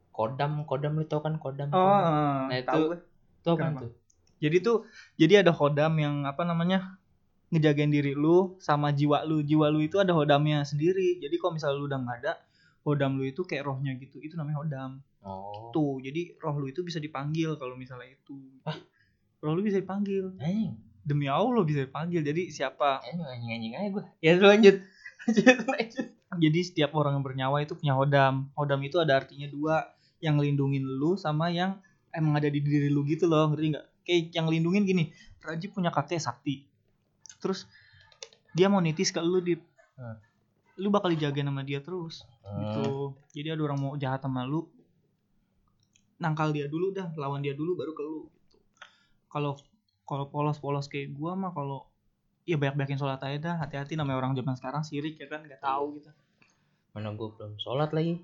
kodam 0.10 0.65
kodam 0.65 0.98
lu 0.98 1.05
tau 1.05 1.22
kan 1.22 1.38
kodam? 1.38 1.70
Oh 1.70 1.77
kodam. 1.77 2.50
Nah, 2.50 2.58
itu- 2.58 2.65
tahu 2.65 2.84
itu 2.98 3.50
apa 3.53 3.58
kenapa? 3.62 3.79
tuh? 3.86 3.91
Jadi 4.41 4.58
tuh 4.65 4.77
jadi 5.22 5.46
ada 5.46 5.53
hodam 5.53 5.94
yang 6.01 6.25
apa 6.25 6.41
namanya 6.50 6.98
ngejagain 7.53 7.94
diri 7.94 8.17
lu 8.17 8.58
sama 8.58 8.89
jiwa 8.89 9.22
lu. 9.22 9.46
Jiwa 9.46 9.70
lu 9.70 9.86
itu 9.86 10.01
ada 10.01 10.17
hodamnya 10.17 10.65
sendiri. 10.65 11.22
Jadi 11.22 11.36
kalau 11.38 11.53
misalnya 11.62 11.77
lu 11.77 11.86
udah 11.86 12.00
nggak 12.01 12.17
ada 12.25 12.34
hodam 12.82 13.13
lu 13.13 13.24
itu 13.29 13.46
kayak 13.46 13.70
rohnya 13.70 13.94
gitu. 14.01 14.17
Itu 14.25 14.34
namanya 14.41 14.65
hodam. 14.65 14.91
Oh. 15.22 15.70
Tuh 15.70 16.01
jadi 16.01 16.34
roh 16.41 16.58
lu 16.58 16.74
itu 16.74 16.82
bisa 16.82 16.98
dipanggil 16.98 17.53
kalau 17.62 17.77
misalnya 17.77 18.10
itu. 18.10 18.38
Roh 18.65 18.77
lu 19.54 19.62
bisa 19.62 19.78
dipanggil. 19.78 20.34
Anjing. 20.40 20.74
Demi 21.06 21.30
Allah 21.30 21.62
bisa 21.62 21.86
dipanggil. 21.86 22.25
Jadi 22.25 22.50
siapa? 22.50 23.04
Anjing 23.06 23.22
anjing 23.22 23.52
anjing 23.54 23.74
aja 23.78 23.90
gua. 23.94 24.04
Ya 24.24 24.32
lanjut. 24.40 24.75
Lanjut 25.25 25.58
lanjut. 25.66 26.08
Jadi 26.38 26.60
setiap 26.62 26.94
orang 26.94 27.18
yang 27.18 27.25
bernyawa 27.25 27.58
itu 27.62 27.74
punya 27.74 27.98
hodam. 27.98 28.54
Hodam 28.54 28.78
itu 28.86 29.02
ada 29.02 29.18
artinya 29.18 29.50
dua. 29.50 29.90
Yang 30.22 30.34
ngelindungin 30.42 30.86
lu 30.86 31.18
sama 31.18 31.50
yang 31.50 31.82
emang 32.14 32.38
ada 32.38 32.46
di 32.46 32.62
diri 32.62 32.90
lu 32.90 33.02
gitu 33.06 33.25
loh. 33.25 33.50
Ngerti 33.50 33.74
nggak? 33.74 33.86
Kayak 34.06 34.22
yang 34.38 34.46
ngelindungin 34.46 34.86
gini. 34.86 35.04
Rajib 35.42 35.74
punya 35.74 35.90
kakek 35.90 36.22
sakti. 36.22 36.70
Terus 37.42 37.66
dia 38.54 38.70
mau 38.70 38.80
nitis 38.80 39.10
ke 39.10 39.20
lu 39.20 39.42
di 39.42 39.58
Hmm. 39.96 40.20
lu 40.75 40.92
bakal 40.92 41.08
dijagain 41.08 41.48
sama 41.48 41.64
dia 41.64 41.80
terus 41.80 42.28
Hmm. 42.44 42.60
gitu. 42.60 42.90
Jadi 43.32 43.48
ada 43.56 43.62
orang 43.64 43.80
mau 43.80 43.94
jahat 43.96 44.20
sama 44.20 44.44
lu 44.44 44.68
nangkal 46.16 46.52
dia 46.52 46.68
dulu 46.68 46.92
dah 46.92 47.12
lawan 47.16 47.44
dia 47.44 47.56
dulu 47.56 47.75
baru 47.75 47.92
ke 47.92 48.04
lu 48.04 48.28
kalau 49.36 49.60
kalau 50.08 50.32
polos-polos 50.32 50.88
kayak 50.88 51.12
gua 51.12 51.36
mah 51.36 51.51
kalau 51.51 51.92
ya 52.48 52.56
banyak-banyakin 52.56 52.96
sholat 52.96 53.20
aja 53.20 53.38
dah. 53.51 53.56
Hati-hati 53.60 54.00
namanya 54.00 54.24
orang 54.24 54.32
zaman 54.39 54.56
sekarang 54.56 54.88
sirik 54.88 55.20
ya 55.20 55.27
kan 55.27 55.44
nggak 55.44 55.60
tahu 55.60 56.00
gitu. 56.00 56.08
Mana 56.96 57.12
gue 57.12 57.27
belum 57.36 57.60
sholat 57.60 57.92
lagi. 57.92 58.24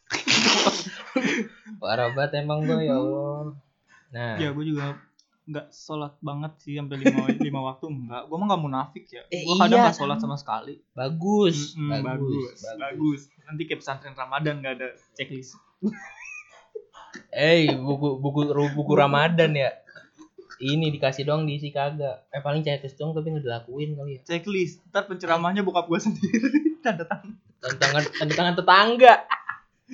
Parah 1.82 2.08
banget 2.16 2.40
emang 2.40 2.64
gue 2.64 2.88
ya 2.88 2.96
Allah. 2.96 3.52
Nah. 4.14 4.34
Ya 4.40 4.48
gue 4.56 4.64
juga 4.64 4.96
nggak 5.44 5.76
sholat 5.76 6.16
banget 6.24 6.56
sih 6.64 6.80
sampai 6.80 7.04
lima 7.04 7.28
lima 7.36 7.60
waktu 7.68 7.84
enggak 7.92 8.24
gue 8.24 8.36
mah 8.40 8.46
nggak 8.48 8.62
munafik 8.64 9.04
ya. 9.12 9.28
Eh, 9.28 9.44
gue 9.44 9.56
kadang 9.60 9.76
iya. 9.76 9.84
nggak 9.92 9.98
sholat 10.00 10.18
sama 10.22 10.40
sekali. 10.40 10.80
Bagus, 10.96 11.76
Mm-mm, 11.76 12.00
bagus 12.00 12.48
bagus. 12.64 12.80
bagus. 12.80 13.20
Nanti 13.44 13.68
kayak 13.68 13.84
pesantren 13.84 14.16
ramadan 14.16 14.64
nggak 14.64 14.74
ada 14.80 14.88
checklist. 15.20 15.60
Eh 17.28 17.68
buku 17.76 18.18
buku 18.22 18.40
buku 18.74 18.92
Ramadan 18.94 19.52
ya 19.54 19.83
ini 20.64 20.88
dikasih 20.96 21.28
doang 21.28 21.44
diisi 21.44 21.68
kagak. 21.68 22.24
Eh 22.32 22.40
paling 22.40 22.64
checklist 22.64 22.96
doang 22.96 23.12
tapi 23.12 23.36
nggak 23.36 23.44
dilakuin 23.44 23.92
kali 23.92 24.16
ya. 24.16 24.20
Checklist. 24.24 24.80
Ntar 24.88 25.04
penceramahnya 25.04 25.60
bokap 25.60 25.84
gue 25.92 26.00
sendiri. 26.00 26.48
Tanda 26.84 27.04
tangan. 27.04 27.36
Tantangan 27.60 28.02
tantangan 28.24 28.54
tetangga. 28.56 29.14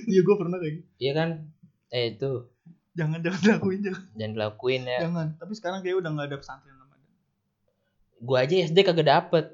Iya 0.07 0.21
gue 0.23 0.37
pernah 0.39 0.57
kayak 0.63 0.73
gitu. 0.79 0.87
Iya 1.03 1.13
kan? 1.19 1.29
Eh 1.91 2.05
itu. 2.15 2.31
Jangan 2.95 3.19
jangan 3.19 3.41
dilakuin 3.43 3.81
jangan. 3.83 4.03
Jangan 4.15 4.33
dilakuin 4.39 4.83
ya. 4.87 4.99
Jangan. 5.03 5.27
Tapi 5.39 5.53
sekarang 5.59 5.79
kayak 5.83 5.97
udah 5.99 6.11
nggak 6.15 6.29
ada 6.31 6.39
pesantren 6.39 6.77
ramadan 6.79 6.91
gua 8.21 8.45
aja 8.45 8.55
SD 8.55 8.85
kagak 8.85 9.09
dapet 9.09 9.45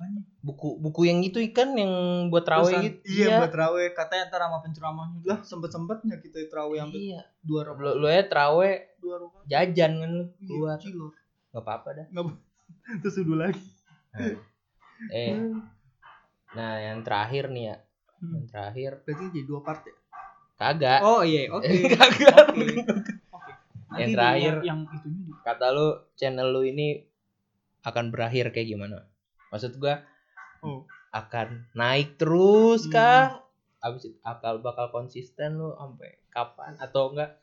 apanya? 0.00 0.24
Buku 0.40 0.80
buku 0.80 1.04
yang 1.04 1.20
itu 1.20 1.36
ikan 1.52 1.76
yang 1.76 1.92
buat 2.32 2.48
Pesan- 2.48 2.80
gitu? 2.88 3.04
Iya, 3.04 3.44
buat 3.44 3.52
raweh 3.52 3.92
katanya 3.92 4.32
ntar 4.32 4.40
sama 4.48 4.58
penceramahnya 4.64 5.20
lah 5.28 5.38
sempet 5.44 5.68
sempetnya 5.68 6.16
kita 6.16 6.48
terawih 6.48 6.80
sampai 6.80 7.00
iya. 7.04 7.20
dua 7.44 7.60
lu, 7.68 7.76
rakaat 7.76 8.00
lu 8.00 8.06
ya 8.08 8.22
traweh 8.24 8.74
dua 8.96 9.14
rakaat 9.20 9.44
jajan 9.44 9.92
kan 10.00 10.10
lu 10.16 10.24
Iya, 10.24 10.48
keluar. 10.48 10.76
cilor. 10.80 11.12
nggak 11.52 11.62
apa-apa 11.68 11.88
dah. 11.92 12.06
Nggak 12.08 12.24
terus 13.04 13.16
dulu 13.20 13.36
lagi. 13.36 13.60
Nah. 14.16 14.32
eh. 15.12 15.36
Nah 16.56 16.72
yang 16.80 16.98
terakhir 17.04 17.44
nih 17.52 17.64
ya. 17.68 17.76
Hmm. 18.20 18.32
yang 18.40 18.46
terakhir. 18.48 18.90
Berarti 19.04 19.24
jadi 19.36 19.44
dua 19.44 19.60
part 19.60 19.84
ya? 19.84 19.94
Kagak. 20.56 21.00
Oh 21.04 21.20
iya 21.20 21.52
oke. 21.52 21.68
Kagak. 22.00 22.56
Oke. 22.56 22.64
Oke. 23.36 23.52
Yang 24.00 24.10
terakhir. 24.16 24.52
yang, 24.64 24.80
yang 24.86 24.96
itunya 24.96 25.20
di 25.28 25.32
kata 25.44 25.66
lu 25.76 25.88
channel 26.16 26.48
lu 26.48 26.62
ini 26.64 27.04
akan 27.84 28.08
berakhir 28.12 28.52
kayak 28.52 28.72
gimana 28.72 29.09
maksud 29.50 29.76
gua 29.76 30.02
oh. 30.62 30.86
akan 31.10 31.66
naik 31.74 32.16
terus 32.16 32.86
Hmm. 32.86 32.94
kah 32.94 33.24
abis 33.80 34.12
itu 34.12 34.18
akal 34.22 34.60
bakal 34.60 34.92
konsisten 34.92 35.56
lu 35.56 35.72
sampai 35.74 36.20
kapan? 36.28 36.76
Atau 36.78 37.12
enggak 37.12 37.40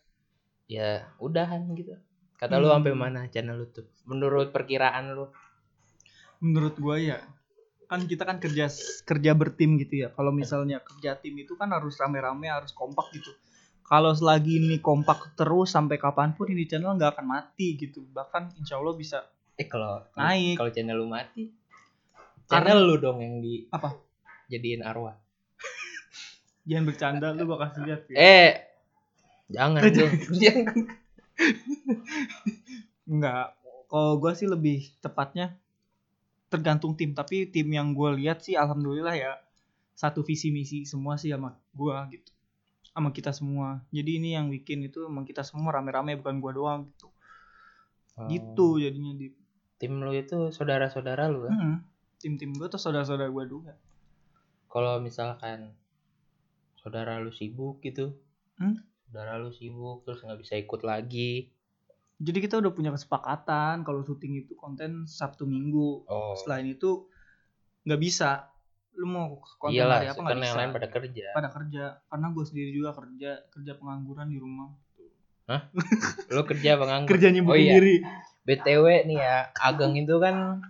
ya 0.65 1.07
udahan 1.17 1.65
gitu. 1.73 1.97
Kata 2.37 2.57
lu 2.57 2.69
Hmm. 2.69 2.79
sampai 2.79 2.93
mana 2.93 3.25
channel 3.27 3.57
lu 3.57 3.65
tuh 3.67 3.85
menurut 4.05 4.53
perkiraan 4.53 5.13
lu? 5.13 5.27
Menurut 6.39 6.77
gua 6.77 6.97
ya 7.01 7.17
kan 7.87 8.03
kita 8.03 8.27
kan 8.27 8.37
kerja 8.37 8.67
kerja 9.07 9.31
bertim 9.31 9.79
gitu 9.79 10.05
ya. 10.05 10.07
Kalau 10.11 10.29
misalnya 10.35 10.83
kerja 10.83 11.15
tim 11.17 11.33
itu 11.39 11.55
kan 11.55 11.71
harus 11.71 11.95
rame-rame 11.97 12.51
harus 12.51 12.75
kompak 12.75 13.09
gitu. 13.15 13.31
Kalau 13.87 14.11
selagi 14.11 14.59
ini 14.59 14.83
kompak 14.83 15.33
terus 15.39 15.71
sampai 15.71 15.95
kapan 15.95 16.35
pun 16.35 16.51
ini 16.51 16.67
channel 16.67 16.93
nggak 16.99 17.15
akan 17.15 17.25
mati 17.25 17.79
gitu. 17.79 18.03
Bahkan 18.11 18.59
insya 18.59 18.75
Allah 18.77 18.93
bisa 18.93 19.23
eh 19.57 19.65
kalau 19.65 20.03
Naik. 20.13 20.59
kalau 20.59 20.69
channel 20.69 20.99
lu 21.01 21.07
mati 21.09 21.49
Karena- 22.47 22.79
lu 22.79 22.95
dong 22.95 23.19
yang 23.19 23.39
di 23.39 23.67
apa 23.69 23.95
jadiin 24.47 24.81
arwah 24.81 25.15
jangan 26.63 26.83
bercanda 26.83 27.27
lu 27.31 27.43
bakal 27.45 27.71
lihat 27.81 28.07
ya. 28.07 28.15
eh 28.15 28.51
jangan 29.47 29.81
dong 29.85 30.13
jangan 30.41 30.75
Enggak. 33.05 33.55
Kalau 33.87 34.19
gue 34.19 34.31
sih 34.33 34.45
lebih 34.45 34.91
tepatnya 34.99 35.55
tergantung 36.47 36.91
tim. 36.93 37.11
Tapi 37.11 37.47
tim 37.47 37.67
yang 37.69 37.91
gue 37.91 38.19
lihat 38.19 38.43
sih 38.43 38.53
alhamdulillah 38.53 39.15
ya 39.15 39.31
satu 39.93 40.21
visi 40.21 40.51
misi 40.51 40.83
semua 40.83 41.15
sih 41.15 41.31
sama 41.31 41.55
gue 41.71 41.95
gitu. 42.11 42.31
Sama 42.85 43.09
kita 43.11 43.31
semua. 43.31 43.79
Jadi 43.89 44.19
ini 44.19 44.35
yang 44.35 44.49
bikin 44.49 44.83
itu 44.83 45.05
emang 45.05 45.23
kita 45.23 45.41
semua 45.41 45.71
rame-rame 45.71 46.17
bukan 46.17 46.35
gue 46.37 46.51
doang 46.53 46.79
gitu. 46.89 47.07
Oh, 48.17 48.27
Gitu 48.27 48.67
jadinya 48.81 49.13
di 49.13 49.27
tim 49.77 50.01
lu 50.01 50.11
itu 50.11 50.49
saudara-saudara 50.49 51.29
lu 51.29 51.45
kan 51.45 51.53
Hmm. 51.53 51.77
Tim-tim 52.17 52.51
gue 52.51 52.65
tuh 52.65 52.77
saudara-saudara 52.77 53.27
gue 53.27 53.45
juga. 53.47 53.73
kalau 54.67 54.99
misalkan 54.99 55.71
saudara 56.75 57.17
lu 57.17 57.29
sibuk 57.29 57.79
gitu 57.79 58.13
Hmm? 58.55 58.73
saudara 59.03 59.37
lu 59.37 59.49
sibuk 59.49 60.01
terus 60.01 60.19
nggak 60.19 60.39
bisa 60.39 60.53
ikut 60.55 60.81
lagi 60.81 61.53
Jadi 62.17 62.37
kita 62.41 62.57
udah 62.57 62.71
punya 62.71 62.89
kesepakatan 62.89 63.81
kalau 63.81 64.01
syuting 64.01 64.33
itu 64.39 64.53
konten 64.53 65.05
Sabtu 65.05 65.45
Minggu. 65.45 66.01
oh 66.03 66.33
Selain 66.35 66.65
itu 66.65 67.05
nggak 67.83 68.01
bisa. 68.01 68.49
Lu 68.91 69.05
mau 69.05 69.37
konten 69.55 69.77
iyalah 69.77 70.01
hari 70.01 70.09
apa 70.09 70.17
nggak 70.17 70.33
yang 70.33 70.41
bisa. 70.43 70.57
lain 70.57 70.71
pada 70.73 70.87
kerja 70.89 71.25
pada 71.31 71.49
kerja 71.51 71.83
karena 72.03 72.27
gue 72.27 72.43
sendiri 72.43 72.69
juga 72.71 72.89
kerja 72.91 73.31
kerja 73.47 73.71
pengangguran 73.73 74.27
di 74.27 74.37
rumah 74.37 74.73
lu 76.27 76.41
kerja 76.43 76.75
penganggur 76.75 77.07
kerja 77.13 77.29
nyibukin 77.29 77.53
Oh, 77.53 77.57
iya. 77.61 77.73
diri 77.77 77.95
btw 78.43 78.85
nih 79.05 79.17
ya 79.17 79.37
ageng 79.55 79.93
itu 79.95 80.17
kan 80.17 80.65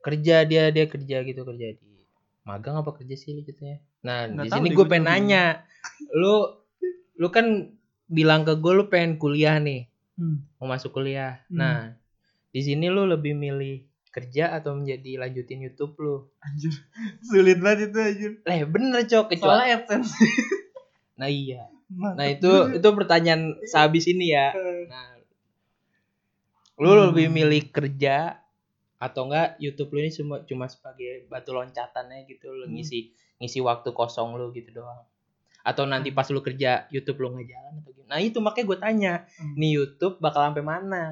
kerja 0.00 0.36
dia 0.42 0.62
dia 0.68 0.84
kerja 0.86 1.16
gitu 1.20 1.40
kerja 1.42 1.66
di 1.72 1.90
magang 2.42 2.76
apa 2.76 2.90
kerja 2.94 3.14
sih 3.14 3.40
gitu 3.40 3.60
ya 3.60 3.76
nah 4.00 4.24
Nggak 4.24 4.44
di 4.44 4.50
sini 4.50 4.68
gue 4.70 4.86
pengen 4.86 5.04
juga 5.04 5.12
nanya. 5.12 5.44
lu 6.10 6.34
lu 7.14 7.28
kan 7.28 7.46
bilang 8.06 8.42
ke 8.42 8.56
gue 8.56 8.72
lu 8.72 8.84
pengen 8.86 9.16
kuliah 9.16 9.56
nih. 9.56 9.86
Hmm. 10.16 10.44
mau 10.56 10.68
masuk 10.68 10.92
kuliah. 10.92 11.40
Hmm. 11.46 11.56
nah 11.56 11.78
di 12.48 12.60
sini 12.60 12.88
lu 12.88 13.04
lebih 13.04 13.32
milih 13.32 13.84
kerja 14.10 14.50
atau 14.52 14.74
menjadi 14.74 15.16
lanjutin 15.16 15.62
YouTube 15.62 15.94
lu? 15.96 16.26
Anjir 16.40 16.72
sulit 17.28 17.56
banget 17.56 17.88
itu 17.88 17.98
anjir 17.98 18.30
eh 18.42 18.64
bener 18.64 19.04
cok 19.04 19.24
kecuali 19.28 19.46
soalnya 19.62 19.76
adsense 19.78 20.12
nah 21.20 21.28
iya. 21.28 21.68
Nah 21.90 22.24
itu 22.24 22.48
itu 22.72 22.88
pertanyaan 22.90 23.58
sehabis 23.62 24.06
ini 24.06 24.30
ya. 24.30 24.54
Nah 24.86 25.20
lu 26.76 26.88
Hmm. 26.88 27.12
lebih 27.12 27.28
milih 27.28 27.68
kerja 27.68 28.40
atau 29.00 29.26
enggak 29.26 29.56
YouTube 29.56 29.90
lu 29.90 30.04
ini 30.04 30.12
cuma 30.12 30.44
cuma 30.44 30.68
sebagai 30.68 31.24
batu 31.26 31.50
loncatannya 31.50 32.28
gitu 32.28 32.52
lu 32.52 32.68
Hmm. 32.68 32.76
ngisi 32.76 33.10
ngisi 33.40 33.58
waktu 33.58 33.90
kosong 33.90 34.36
lu 34.36 34.52
gitu 34.52 34.76
doang. 34.76 35.02
Atau 35.60 35.84
nanti 35.84 36.08
pas 36.08 36.28
lu 36.28 36.38
kerja 36.38 36.84
YouTube 36.88 37.18
lu 37.18 37.32
nggak 37.32 37.48
jalan 37.48 37.72
atau 37.80 37.90
gimana. 37.90 38.08
Nah 38.10 38.20
itu 38.20 38.38
makanya 38.38 38.66
gue 38.66 38.78
tanya 38.78 39.12
Hmm. 39.34 39.56
nih 39.56 39.70
YouTube 39.74 40.20
bakal 40.20 40.44
sampai 40.46 40.60
mana? 40.60 41.04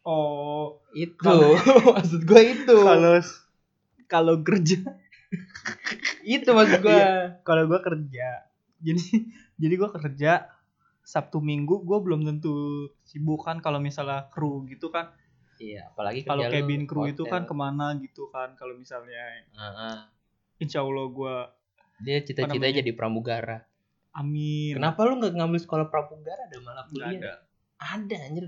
Oh 0.00 0.80
itu. 0.90 1.20
Kalau- 1.20 1.52
maksud 1.94 2.24
gue 2.24 2.42
itu. 2.42 2.76
Kalau 2.78 3.16
kalau 4.08 4.34
kerja. 4.40 4.80
Itu 6.26 6.52
maksud 6.52 6.80
gue 6.80 7.00
kalau 7.40 7.64
gue 7.64 7.80
kerja. 7.80 8.28
Jadi 8.78 9.00
jadi 9.62 9.74
gue 9.74 9.90
kerja 9.90 10.32
Sabtu 11.02 11.40
Minggu 11.40 11.80
gue 11.80 11.98
belum 11.98 12.22
tentu 12.22 12.52
sibuk 13.02 13.42
kan 13.42 13.58
kalau 13.58 13.78
misalnya 13.78 14.28
kru 14.28 14.62
gitu 14.66 14.88
kan 14.88 15.10
iya 15.62 15.86
apalagi 15.86 16.26
kalau 16.26 16.42
cabin 16.42 16.82
kru 16.84 17.06
itu 17.06 17.22
kan 17.22 17.46
ke 17.46 17.54
mana 17.54 17.94
gitu 18.02 18.26
kan 18.34 18.58
kalau 18.58 18.74
misalnya 18.74 19.46
Heeh. 19.54 19.96
Insya 20.58 20.82
Allah 20.82 21.06
gue 21.06 21.36
dia 22.02 22.18
cita-cita 22.18 22.66
jadi 22.66 22.92
pramugara. 22.98 23.62
Amin. 24.12 24.74
Kenapa 24.76 25.06
lu 25.06 25.22
nggak 25.22 25.38
ngambil 25.38 25.60
sekolah 25.62 25.86
pramugara 25.88 26.50
ada 26.50 26.58
malah 26.58 26.84
Nggak 26.84 26.90
kuliah? 26.90 27.20
ada. 27.22 27.32
Ada 27.78 28.16
anjir. 28.28 28.44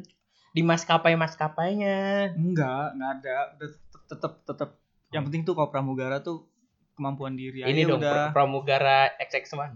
Di 0.54 0.62
maskapai 0.62 1.14
maskapainya 1.18 1.97
Enggak, 2.35 2.94
enggak 2.94 3.11
ada. 3.23 3.37
Tetep 3.59 4.02
tetep, 4.11 4.33
tetep. 4.44 4.71
Yang 5.14 5.23
penting 5.30 5.42
tuh 5.47 5.54
kalau 5.54 5.71
pramugara 5.71 6.18
tuh 6.21 6.47
kemampuan 6.94 7.35
diri 7.35 7.66
ini 7.66 7.83
dong 7.83 7.99
udah. 7.99 8.30
pra- 8.30 8.33
pramugara 8.35 9.11
XX1 9.18 9.75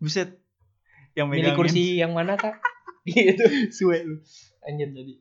Buset. 0.00 0.36
Yang 1.12 1.26
milih 1.28 1.52
kursi 1.56 1.98
yang 2.00 2.12
mana 2.12 2.36
kak? 2.38 2.60
Gitu. 3.08 3.72
Suwe 3.72 4.04
lu. 4.04 4.20
anjir 4.64 4.92
Jadi 4.92 5.14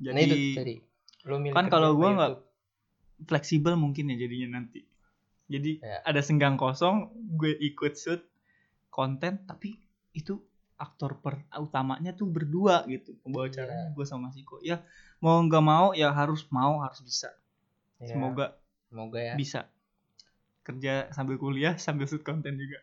nah 0.00 0.16
jadi 0.16 0.32
itu 0.32 0.56
tadi 0.56 0.74
lu 1.24 1.36
milih 1.40 1.56
kan 1.56 1.66
kalau 1.66 1.92
gua 1.92 2.04
YouTube? 2.04 2.16
nggak 2.16 2.32
fleksibel 3.24 3.74
mungkin 3.74 4.12
ya 4.12 4.16
jadinya 4.20 4.60
nanti. 4.60 4.80
Jadi 5.44 5.76
Ya. 5.78 6.00
ada 6.02 6.20
senggang 6.20 6.56
kosong, 6.56 7.08
gue 7.36 7.52
ikut 7.60 7.92
shoot 7.94 8.20
konten 8.88 9.44
tapi 9.44 9.76
itu 10.12 10.40
aktor 10.74 11.20
per 11.20 11.44
utamanya 11.54 12.12
tuh 12.12 12.24
berdua 12.26 12.84
gitu. 12.88 13.12
Pembawa 13.20 13.46
Iya. 13.46 13.52
acaranya 13.64 13.86
gue 13.92 14.04
sama 14.04 14.32
Siko 14.32 14.58
ya 14.60 14.80
mau 15.20 15.40
nggak 15.40 15.64
mau 15.64 15.92
ya 15.92 16.10
harus 16.10 16.48
mau 16.48 16.80
harus 16.80 17.00
bisa. 17.00 17.28
Ya, 18.00 18.08
semoga 18.12 18.56
semoga 18.88 19.20
ya. 19.20 19.34
bisa. 19.36 19.68
Kerja 20.64 21.12
sambil 21.12 21.36
kuliah 21.36 21.76
sambil 21.76 22.08
shoot 22.08 22.24
konten 22.24 22.56
juga. 22.56 22.80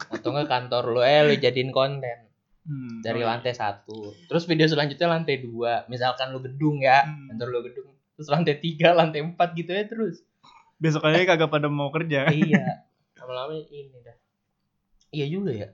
Atau 0.00 0.32
enggak 0.32 0.48
kantor 0.48 0.96
lu 0.96 1.00
eh 1.04 1.20
lu 1.20 1.34
jadiin 1.36 1.74
konten 1.74 2.29
Hmm, 2.60 3.00
dari 3.00 3.24
oh 3.24 3.28
lantai 3.28 3.56
satu 3.56 4.12
terus 4.28 4.44
video 4.44 4.68
selanjutnya 4.68 5.08
lantai 5.08 5.40
dua 5.40 5.88
misalkan 5.88 6.28
lu 6.30 6.44
gedung 6.44 6.84
ya 6.84 7.08
Hmm. 7.08 7.32
kantor 7.32 7.48
lu 7.48 7.60
gedung 7.64 7.88
terus 8.14 8.28
lantai 8.28 8.60
tiga 8.60 8.92
lantai 8.92 9.24
empat 9.24 9.56
gitu 9.56 9.72
ya 9.72 9.88
terus 9.88 10.20
besok 10.76 11.08
aja 11.08 11.24
kagak 11.24 11.48
pada 11.48 11.72
mau 11.72 11.88
kerja 11.88 12.28
iya 12.36 12.84
lama-lama 13.16 13.56
ini 13.68 13.96
dah 14.04 14.16
Iya 15.10 15.26
juga 15.26 15.50
ya. 15.50 15.68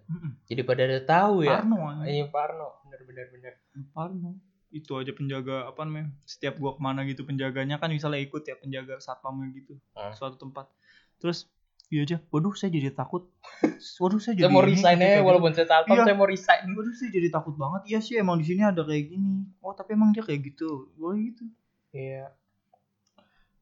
Jadi 0.48 0.64
pada 0.64 0.88
ada 0.88 0.96
tahu 1.04 1.44
ya. 1.44 1.60
Parno. 1.60 1.76
Iya 2.08 2.24
Parno. 2.32 2.80
Bener 2.88 3.00
bener 3.04 3.26
bener. 3.28 3.52
Parno. 3.92 4.40
Itu 4.72 4.96
aja 4.96 5.12
penjaga 5.12 5.68
apa 5.68 5.84
namanya? 5.84 6.08
Setiap 6.24 6.56
gua 6.56 6.72
ke 6.72 6.80
mana 6.80 7.04
gitu 7.04 7.28
penjaganya 7.28 7.76
kan 7.76 7.92
misalnya 7.92 8.16
ikut 8.24 8.48
ya 8.48 8.56
penjaga 8.56 8.96
satpamnya 8.96 9.52
gitu. 9.52 9.76
Hmm. 9.92 10.16
Suatu 10.16 10.40
tempat. 10.40 10.72
Terus 11.20 11.52
iya 11.88 12.02
aja. 12.02 12.16
Waduh 12.28 12.52
saya 12.52 12.68
jadi 12.68 12.90
takut. 12.90 13.30
Waduh 14.02 14.18
saya 14.18 14.34
Saya 14.34 14.42
jadi 14.42 14.50
mau 14.50 14.62
ini, 14.62 14.74
resign 14.74 14.98
gitu. 14.98 15.22
walaupun 15.22 15.52
saya 15.52 15.66
talpam 15.66 15.94
Iya. 15.94 16.04
saya 16.04 16.16
mau 16.16 16.26
resign. 16.26 16.62
Waduh 16.68 16.92
saya 16.92 17.10
jadi 17.10 17.28
takut 17.28 17.54
banget. 17.54 17.80
Iya 17.86 17.98
sih 18.00 18.14
emang 18.16 18.36
di 18.36 18.44
sini 18.44 18.62
ada 18.62 18.82
kayak 18.82 19.04
gini. 19.08 19.46
Oh 19.60 19.70
tapi 19.70 19.94
emang 19.94 20.10
dia 20.10 20.20
kayak 20.20 20.42
gitu. 20.44 20.90
Gua 20.94 21.14
gitu. 21.14 21.44
Iya. 21.90 22.34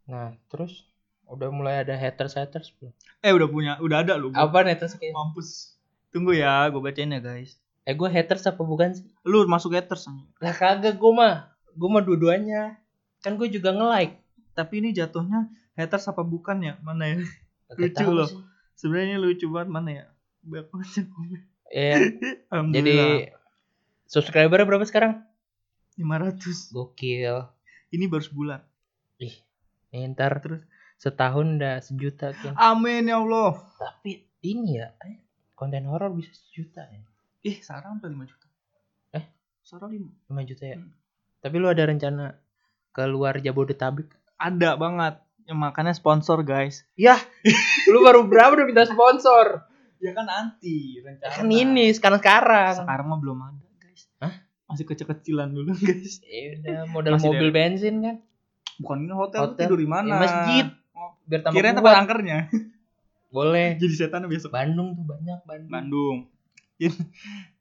Nah, 0.04 0.36
terus 0.46 0.84
udah 1.24 1.48
mulai 1.48 1.80
ada 1.80 1.94
haters 1.94 2.34
haters 2.34 2.68
belum? 2.74 2.92
Eh 3.20 3.32
udah 3.32 3.48
punya, 3.48 3.72
udah 3.78 3.98
ada 4.00 4.14
lu. 4.14 4.28
gua. 4.28 4.44
Apa 4.44 4.60
haters 4.62 4.94
kayak? 4.94 5.12
Mampus. 5.12 5.72
Tunggu 6.08 6.30
ya, 6.32 6.68
gue 6.68 6.78
bacain 6.78 7.08
ya 7.08 7.18
guys. 7.18 7.56
Eh 7.82 7.92
gue 7.92 8.06
haters 8.06 8.44
apa 8.44 8.60
bukan 8.60 8.94
sih? 8.94 9.04
Lu 9.22 9.44
masuk 9.44 9.72
haters. 9.72 10.06
Lah 10.38 10.52
kagak 10.52 10.94
gue 10.94 11.12
mah. 11.12 11.50
Gue 11.72 11.88
mah 11.88 12.00
dua-duanya. 12.00 12.78
Kan 13.18 13.34
gue 13.34 13.48
juga 13.48 13.72
nge-like. 13.72 14.20
Tapi 14.52 14.78
ini 14.78 14.90
jatuhnya 14.90 15.48
haters 15.74 16.06
apa 16.06 16.22
bukan 16.22 16.62
ya? 16.62 16.74
Mana 16.80 17.10
ya? 17.10 17.18
Lucu 17.72 18.06
loh. 18.10 18.28
Sebenarnya 18.74 19.16
lucu 19.16 19.46
banget 19.48 19.68
mana 19.70 19.90
ya? 19.90 20.04
Banyak 20.44 20.66
banget 20.68 21.06
komen. 21.08 21.40
Iya. 21.72 21.96
Jadi 22.76 22.96
subscriber 24.04 24.60
berapa 24.68 24.84
sekarang? 24.84 25.24
500. 25.96 26.74
Gokil. 26.74 27.48
Ini 27.94 28.04
baru 28.10 28.24
sebulan. 28.26 28.60
Ih, 29.22 29.34
ini 29.94 30.10
ntar 30.10 30.42
Terus? 30.42 30.66
setahun 30.98 31.60
udah 31.60 31.78
sejuta 31.82 32.32
kan. 32.34 32.54
Amin 32.58 33.10
ya 33.10 33.20
Allah. 33.20 33.60
Tapi 33.78 34.26
ini 34.42 34.80
ya, 34.80 34.94
eh, 35.04 35.22
konten 35.54 35.86
horor 35.86 36.14
bisa 36.14 36.32
sejuta 36.32 36.86
ya. 36.88 37.02
Ih, 37.44 37.60
Sarah 37.60 37.92
sampai 37.92 38.08
5 38.10 38.24
juta. 38.24 38.46
Eh? 39.12 39.24
Sarah 39.60 39.90
5. 39.90 40.00
5 40.32 40.48
juta 40.48 40.64
ya. 40.64 40.76
Hmm. 40.80 40.92
Tapi 41.44 41.54
lu 41.60 41.68
ada 41.68 41.84
rencana 41.84 42.40
keluar 42.96 43.36
Jabodetabek? 43.36 44.08
Ada 44.40 44.80
banget. 44.80 45.20
Ya, 45.44 45.52
makanya 45.52 45.92
sponsor 45.92 46.40
guys. 46.40 46.88
Yah, 46.94 47.20
lu 47.92 48.00
baru 48.00 48.24
berapa 48.24 48.54
udah 48.54 48.64
minta 48.64 48.84
sponsor? 48.84 49.68
Ya 50.00 50.12
kan 50.12 50.24
nanti 50.24 51.00
rencana. 51.00 51.32
Kan 51.32 51.48
ini 51.48 51.92
sekarang-sekarang. 51.92 52.80
Sekarang 52.80 53.06
mah 53.06 53.18
belum 53.18 53.38
ada 53.42 53.68
guys. 53.78 54.08
Hah? 54.18 54.32
Masih 54.66 54.84
kecil-kecilan 54.84 55.52
dulu 55.52 55.76
guys. 55.80 56.24
Ya 56.24 56.56
udah 56.56 56.78
modal 56.88 57.12
Masih 57.16 57.28
mobil 57.30 57.48
dari- 57.48 57.54
bensin 57.54 57.94
kan. 58.00 58.16
Bukan 58.74 58.96
ini 59.00 59.12
hotel, 59.12 59.40
Hotel. 59.46 59.58
tidur 59.60 59.78
di 59.78 59.86
mana? 59.86 60.08
Ya, 60.08 60.16
masjid. 60.18 60.66
Oh, 60.94 61.10
Biar 61.24 61.40
tambah 61.40 61.56
Kirain 61.56 61.76
tempat 61.76 61.94
angkernya. 61.94 62.38
Boleh. 63.34 63.68
Jadi 63.76 63.94
setan 63.94 64.24
besok. 64.26 64.50
Bandung 64.50 64.94
tuh 64.94 65.04
banyak 65.04 65.38
Bandung. 65.44 65.70
Bandung. 65.70 66.16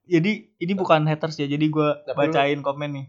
Jadi, 0.04 0.32
ini 0.54 0.74
bukan 0.74 1.06
haters 1.06 1.38
ya. 1.38 1.48
Jadi 1.48 1.66
gua 1.68 2.02
Tapi 2.02 2.18
bacain 2.18 2.60
komen 2.60 2.90
nih. 2.94 3.06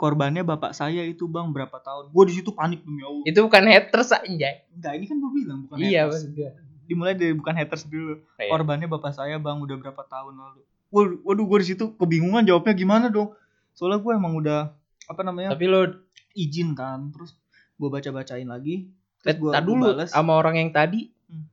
Korbannya 0.00 0.42
bapak 0.42 0.72
saya 0.72 1.04
itu 1.04 1.28
bang 1.28 1.52
berapa 1.52 1.76
tahun? 1.76 2.08
Gue 2.08 2.24
di 2.32 2.34
situ 2.40 2.50
panik 2.56 2.80
demi 2.84 3.04
Allah. 3.04 3.24
Itu 3.28 3.44
bukan 3.44 3.62
haters 3.68 4.10
anjay. 4.16 4.64
Enggak, 4.72 4.92
ini 4.96 5.04
kan 5.04 5.16
gue 5.20 5.30
bilang 5.36 5.58
bukan 5.68 5.76
Iya, 5.76 6.08
haters. 6.08 6.12
maksud 6.24 6.30
gua. 6.32 6.50
Dimulai 6.88 7.14
dari 7.14 7.34
bukan 7.36 7.54
haters 7.54 7.84
dulu. 7.86 8.14
Iya. 8.40 8.50
Korbannya 8.50 8.88
bapak 8.88 9.12
saya 9.12 9.36
bang 9.36 9.58
udah 9.60 9.76
berapa 9.76 10.02
tahun 10.08 10.34
lalu? 10.40 10.60
Waduh, 10.92 11.18
waduh 11.24 11.44
gue 11.48 11.58
di 11.64 11.66
situ 11.72 11.84
kebingungan 11.96 12.44
jawabnya 12.44 12.74
gimana 12.76 13.06
dong? 13.08 13.32
Soalnya 13.72 14.00
gue 14.00 14.12
emang 14.12 14.36
udah 14.36 14.72
apa 15.08 15.20
namanya 15.24 15.56
Tapi 15.56 15.64
lu 15.68 15.88
izin 16.36 16.72
kan, 16.76 17.12
terus 17.12 17.36
gue 17.76 17.88
baca 17.88 18.08
bacain 18.12 18.48
lagi. 18.48 18.88
Terus 19.24 19.36
gue 19.40 19.52
dulu 19.64 19.88
sama 20.08 20.36
orang 20.36 20.60
yang 20.60 20.70
tadi. 20.72 21.12
Hmm. 21.28 21.48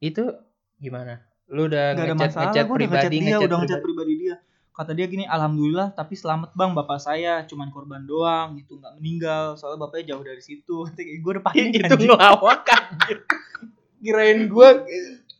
Itu 0.00 0.24
gimana? 0.76 1.24
Lu 1.48 1.70
udah 1.70 1.94
Gak 1.94 2.04
ada 2.04 2.14
ngechat 2.16 2.30
masalah, 2.32 2.44
ngechat 2.50 2.64
gue 2.64 2.76
udah 2.76 2.80
pribadi, 2.80 2.96
ngechat 2.96 3.12
dia, 3.12 3.20
ngechat 3.36 3.48
udah 3.48 3.58
ngechat 3.60 3.80
pribadi. 3.80 4.12
pribadi 4.12 4.24
dia. 4.24 4.36
Kata 4.76 4.92
dia 4.92 5.08
gini, 5.08 5.24
alhamdulillah, 5.24 5.88
tapi 5.90 6.12
selamat 6.12 6.52
bang 6.52 6.76
bapak 6.76 7.00
saya, 7.00 7.40
cuman 7.48 7.72
korban 7.72 8.04
doang, 8.04 8.60
gitu 8.60 8.76
nggak 8.76 8.92
meninggal, 8.94 9.56
soalnya 9.56 9.80
bapaknya 9.80 10.12
jauh 10.12 10.20
dari 10.20 10.42
situ. 10.44 10.84
Gue 11.24 11.30
udah 11.32 11.40
panik 11.42 11.72
itu 11.74 11.94
ngelawak 11.96 12.60
anjir. 12.68 13.18
Kirain 14.04 14.46
gua 14.46 14.84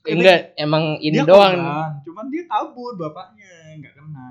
enggak 0.03 0.57
emang 0.57 0.97
ini 0.99 1.21
Dia 1.21 1.29
doang. 1.29 1.53
korban, 1.55 2.01
cuman 2.01 2.25
dia 2.33 2.43
kabur 2.49 2.97
bapaknya, 2.97 3.53
nggak 3.77 3.93
kena. 3.93 4.29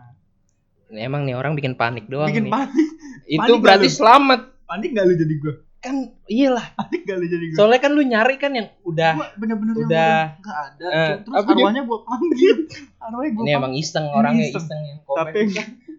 Emang 0.92 1.22
nih 1.24 1.36
orang 1.36 1.54
bikin 1.54 1.78
panik 1.78 2.10
doang 2.10 2.26
Bikin 2.28 2.50
nih. 2.50 2.52
panik, 2.52 2.88
Itu 3.28 3.42
panik 3.46 3.62
berarti 3.62 3.88
lu? 3.88 3.94
selamat. 3.94 4.40
panik 4.66 4.90
gak 4.92 5.06
lu 5.06 5.14
jadi 5.14 5.34
gue? 5.38 5.54
Kan 5.86 6.18
iyalah. 6.26 6.74
Jadi 7.06 7.46
gue? 7.54 7.58
Soalnya 7.58 7.78
kan 7.78 7.94
lu 7.94 8.02
nyari 8.02 8.42
kan 8.42 8.50
yang 8.58 8.74
udah 8.82 9.38
bener-bener 9.38 9.78
udah. 9.86 10.34
nggak 10.42 10.58
ada. 10.74 10.86
Eh, 10.90 11.14
terus 11.22 11.36
tapi 11.46 11.62
arwahnya 11.62 11.86
gue 11.86 12.00
panggil, 12.02 12.56
arwahnya 13.06 13.32
gue 13.38 13.44
ini 13.46 13.52
emang 13.54 13.74
iseng 13.78 14.06
orangnya 14.10 14.50
iseng. 14.50 14.66
iseng 14.66 14.82
yang 14.82 15.00
komen. 15.06 15.18
tapi 15.22 15.40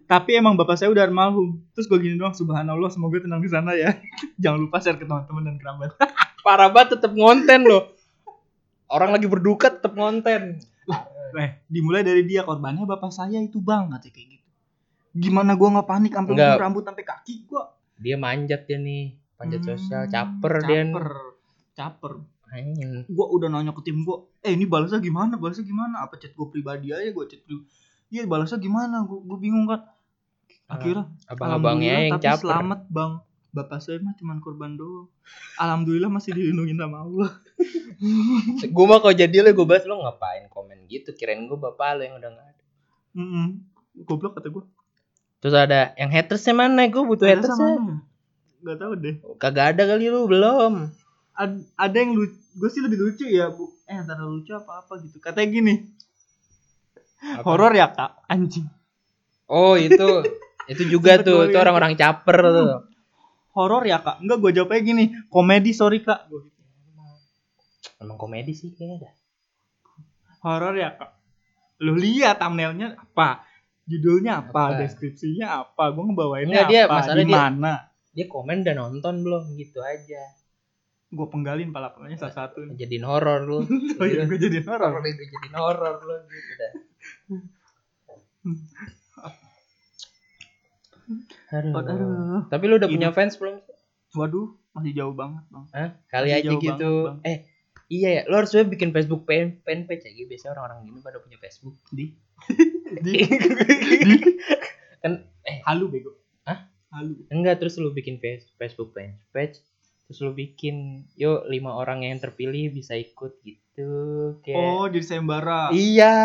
tapi 0.07 0.29
emang 0.35 0.59
bapak 0.59 0.75
saya 0.75 0.91
udah 0.91 1.03
almarhum 1.07 1.63
terus 1.75 1.87
gue 1.87 1.99
gini 1.99 2.15
doang 2.15 2.31
subhanallah 2.31 2.87
semoga 2.87 3.19
tenang 3.23 3.43
di 3.43 3.51
sana 3.51 3.75
ya 3.75 3.95
jangan 4.43 4.59
lupa 4.67 4.79
share 4.83 4.99
ke 4.99 5.07
teman-teman 5.07 5.51
dan 5.51 5.55
kerabat 5.59 5.95
parah 6.43 6.67
banget 6.71 6.99
tetep 6.99 7.11
ngonten 7.15 7.63
loh. 7.63 7.91
Orang 8.87 9.11
lagi 9.11 9.27
berduka 9.27 9.67
tetep 9.71 9.95
ngonten. 9.95 10.63
eh 11.37 11.59
dimulai 11.67 12.07
dari 12.07 12.23
dia 12.23 12.47
korbannya 12.47 12.87
bapak 12.87 13.11
saya 13.11 13.43
itu 13.43 13.59
bang 13.59 13.91
katanya 13.91 14.15
kayak 14.15 14.27
gitu 14.31 14.47
gimana 15.17 15.59
gue 15.59 15.67
nggak 15.67 15.87
panik 15.89 16.13
sampai 16.15 16.33
rambut 16.55 16.83
sampai 16.87 17.03
kaki 17.03 17.45
gue 17.45 17.63
Dia 17.97 18.13
manjat 18.13 18.69
dia 18.69 18.77
nih, 18.77 19.17
manjat 19.37 19.61
Hmm, 19.61 19.69
sosial, 19.71 20.03
caper, 20.07 20.53
dia. 20.61 20.81
nih. 20.81 20.93
caper. 20.93 21.07
Caper 21.73 22.13
gue 23.05 23.25
udah 23.27 23.51
nanya 23.51 23.69
ke 23.69 23.83
tim 23.83 24.01
gue 24.01 24.17
eh 24.39 24.55
ini 24.55 24.63
balasnya 24.63 24.97
gimana? 24.97 25.35
Balasnya 25.35 25.61
gimana? 25.61 26.01
Apa 26.01 26.15
chat 26.15 26.31
gue 26.31 26.47
pribadi 26.47 26.89
aja 26.89 27.05
gue 27.05 27.25
chat 27.27 27.43
lu 27.45 27.61
iya 28.07 28.23
balasnya 28.23 28.55
gimana? 28.57 29.03
Gue 29.03 29.37
bingung 29.37 29.67
kan. 29.67 29.83
Akhirnya 30.65 31.11
Abang-abangnya 31.27 32.07
yang 32.07 32.15
tapi 32.15 32.23
caper. 32.25 32.43
selamat 32.47 32.81
bang. 32.87 33.13
Bapak 33.47 33.79
saya 33.79 33.99
mah 33.99 34.13
cuma 34.13 34.39
korban 34.39 34.73
doang. 34.73 35.11
Alhamdulillah 35.55 36.07
masih 36.07 36.31
dilindungi 36.31 36.71
sama 36.73 37.03
Allah. 37.03 37.31
Gue 38.75 38.85
mah 38.85 38.99
kalau 38.99 39.11
jadi 39.11 39.41
lo 39.41 39.49
gue 39.51 39.65
bahas 39.65 39.83
lo 39.83 39.99
ngapain 39.99 40.45
komen 40.47 40.85
gitu? 40.85 41.11
Kirain 41.11 41.41
gue 41.41 41.57
bapak 41.57 41.87
lo 41.93 42.01
yang 42.01 42.15
udah 42.15 42.29
nggak 42.29 42.47
ada. 42.47 42.63
Mm-mm. 43.13 43.47
goblok 43.99 44.37
kata 44.37 44.47
gue 44.47 44.63
terus 45.37 45.53
ada 45.53 45.91
yang 45.95 46.09
hatersnya 46.09 46.53
mana? 46.53 46.85
Gue 46.87 47.03
butuh 47.03 47.25
hatersnya 47.25 47.75
Gak 48.63 48.77
tau 48.81 48.93
deh. 48.97 49.15
Kagak 49.37 49.65
ada 49.75 49.83
kali 49.85 50.09
lu 50.09 50.25
belum. 50.25 50.89
Ad- 51.37 51.67
ada 51.77 51.95
yang 51.97 52.17
lucu 52.17 52.33
gue 52.57 52.69
sih 52.73 52.81
lebih 52.81 52.97
lucu 52.97 53.25
ya 53.29 53.53
bu. 53.53 53.69
Eh 53.85 53.93
antara 53.93 54.25
lucu 54.25 54.49
apa 54.57 54.81
apa 54.81 54.97
gitu. 55.01 55.21
Katanya 55.21 55.47
gini. 55.53 55.73
Horor 57.45 57.73
ya 57.77 57.93
kak? 57.93 58.25
Anjing. 58.25 58.65
Oh 59.45 59.77
itu. 59.77 60.25
Itu 60.67 60.83
juga 60.83 61.15
tuh. 61.23 61.47
itu 61.47 61.55
orang-orang 61.55 61.95
caper 61.95 62.43
tuh. 62.43 62.83
Horor 63.55 63.87
ya 63.87 64.03
kak? 64.03 64.19
Enggak 64.19 64.43
gue 64.43 64.51
jawabnya 64.51 64.83
gini. 64.83 65.03
Komedi 65.31 65.71
sorry 65.71 66.03
kak. 66.03 66.27
Gua 66.27 66.43
gitu. 66.43 66.59
emang 68.03 68.19
komedi 68.19 68.51
sih 68.51 68.75
kayaknya 68.75 69.07
dah. 69.07 69.13
Horor 70.43 70.75
ya 70.75 70.91
kak? 70.99 71.15
Lu 71.79 71.95
lihat 71.95 72.43
thumbnailnya 72.43 72.99
apa? 72.99 73.47
Judulnya 73.87 74.43
apa, 74.43 74.75
Apa? 74.75 74.83
deskripsinya 74.83 75.63
apa? 75.63 75.95
Gue 75.95 76.03
ngebawainnya 76.11 76.67
dia- 76.67 76.91
apa? 76.91 76.99
masalah 76.99 77.23
di 77.23 77.31
dia- 78.17 78.25
komen 78.27 78.65
dan 78.65 78.81
nonton 78.81 79.21
belum 79.21 79.53
gitu 79.53 79.77
aja 79.79 80.23
gue 81.07 81.27
penggalin 81.29 81.69
pala-palanya 81.69 82.17
satu-satu 82.17 82.67
jadiin 82.81 83.05
horor 83.05 83.45
lu 83.45 83.59
oh 83.93 84.03
iya 84.03 84.25
gue 84.25 84.35
jadi 84.37 84.59
horor 84.59 84.97
gue 84.97 85.13
jadiin 85.13 85.53
horor 85.53 85.95
lu 85.99 86.15
gitu 86.25 86.51
dah 86.55 86.71
Aduh. 91.49 91.73
Aduh. 91.73 92.39
Tapi 92.49 92.63
lu 92.65 92.75
udah 92.75 92.89
punya 92.89 93.09
fans 93.11 93.37
belum? 93.37 93.63
waduh 94.15 94.49
masih 94.71 94.95
jauh 94.95 95.11
banget 95.11 95.43
bang 95.47 95.65
Hah? 95.69 95.89
Kali 96.07 96.29
Masih 96.31 96.39
aja 96.39 96.49
gitu. 96.57 96.63
banget, 96.73 97.05
Bang. 97.05 97.17
eh, 97.23 97.37
iya 97.87 98.09
ya, 98.09 98.21
lu 98.25 98.33
harus 98.33 98.49
juga 98.49 98.65
bikin 98.65 98.89
Facebook 98.89 99.23
fan 99.23 99.61
fanpage 99.61 100.03
ya. 100.03 100.11
Gitu. 100.11 100.27
Biasanya 100.27 100.51
orang-orang 100.53 100.79
gini 100.83 100.99
pada 100.99 101.19
punya 101.19 101.37
Facebook. 101.37 101.75
di 101.89 102.15
Di. 103.03 103.13
kan 104.97 105.11
eh 105.43 105.57
halu 105.63 105.85
bego 105.87 106.11
Halu 106.93 107.27
enggak 107.29 107.59
terus 107.59 107.75
lu 107.79 107.91
bikin 107.91 108.17
face- 108.19 108.51
Facebook 108.55 108.95
fanpage 108.95 109.59
terus 110.07 110.19
lu 110.23 110.31
bikin 110.31 111.03
yuk 111.19 111.43
lima 111.51 111.75
orang 111.75 112.07
yang 112.07 112.15
terpilih 112.17 112.71
bisa 112.71 112.95
ikut 112.95 113.35
gitu 113.43 113.91
kayak 114.43 114.55
oh 114.55 114.85
jadi 114.87 115.05
sayembara 115.05 115.75
iya. 115.75 116.15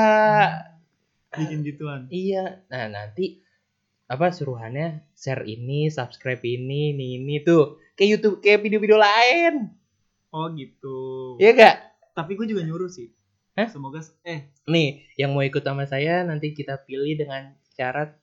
Bikin 1.33 1.65
gituan. 1.65 2.13
Iya. 2.13 2.61
Nah 2.69 2.93
nanti 2.93 3.41
apa 4.05 4.29
suruhannya 4.29 5.09
share 5.17 5.49
ini 5.49 5.89
subscribe 5.89 6.45
ini 6.45 6.93
ini 6.93 7.17
ini 7.17 7.41
tuh. 7.41 7.81
Kayak 7.97 8.21
YouTube 8.21 8.45
kayak 8.45 8.61
video-video 8.61 9.01
lain. 9.01 9.73
Oh 10.29 10.53
gitu. 10.53 11.41
Iya 11.41 11.57
gak 11.57 11.77
tapi 12.13 12.37
gue 12.37 12.47
juga 12.49 12.63
nyuruh 12.65 12.93
sih. 12.93 13.09
Hah? 13.53 13.69
semoga 13.69 14.01
eh. 14.25 14.49
Nih 14.69 15.05
yang 15.21 15.37
mau 15.37 15.45
ikut 15.45 15.61
sama 15.61 15.85
saya 15.85 16.25
nanti 16.25 16.57
kita 16.57 16.81
pilih 16.89 17.21
dengan 17.21 17.53
syarat 17.77 18.17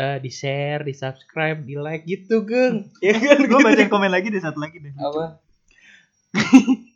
eh, 0.00 0.16
di 0.24 0.30
share 0.32 0.80
di 0.88 0.96
subscribe 0.96 1.60
di 1.60 1.76
like 1.76 2.08
gitu 2.08 2.48
geng 2.48 2.88
ya 3.04 3.12
kan 3.12 3.44
gue 3.44 3.58
bacain 3.60 3.92
komen 3.92 4.08
lagi 4.08 4.32
deh 4.32 4.40
satu 4.40 4.56
lagi 4.56 4.80
deh 4.80 4.96
apa 4.96 5.36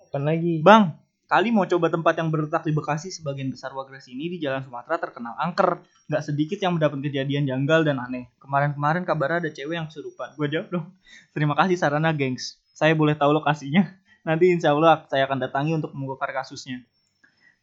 apa 0.08 0.18
lagi 0.18 0.64
bang 0.64 1.04
kali 1.34 1.50
mau 1.50 1.66
coba 1.66 1.90
tempat 1.90 2.14
yang 2.20 2.28
berletak 2.30 2.62
di 2.62 2.70
Bekasi 2.70 3.10
sebagian 3.10 3.50
besar 3.50 3.74
warga 3.74 3.98
sini 3.98 4.30
di 4.30 4.38
Jalan 4.38 4.62
Sumatera 4.62 5.02
terkenal 5.02 5.34
angker. 5.40 5.82
Nggak 6.06 6.22
sedikit 6.22 6.58
yang 6.62 6.78
mendapat 6.78 7.00
kejadian 7.00 7.48
janggal 7.48 7.82
dan 7.82 7.98
aneh. 7.98 8.30
Kemarin-kemarin 8.38 9.02
kabar 9.02 9.42
ada 9.42 9.50
cewek 9.50 9.74
yang 9.74 9.90
kesurupan. 9.90 10.36
Gue 10.38 10.46
jawab 10.46 10.70
dong. 10.70 10.86
Terima 11.34 11.58
kasih 11.58 11.74
sarana 11.74 12.14
gengs. 12.14 12.60
Saya 12.70 12.94
boleh 12.94 13.18
tahu 13.18 13.34
lokasinya. 13.34 13.82
Nanti 14.22 14.52
insya 14.52 14.76
Allah 14.76 15.02
saya 15.10 15.26
akan 15.26 15.42
datangi 15.42 15.74
untuk 15.74 15.90
membongkar 15.90 16.30
kasusnya. 16.30 16.86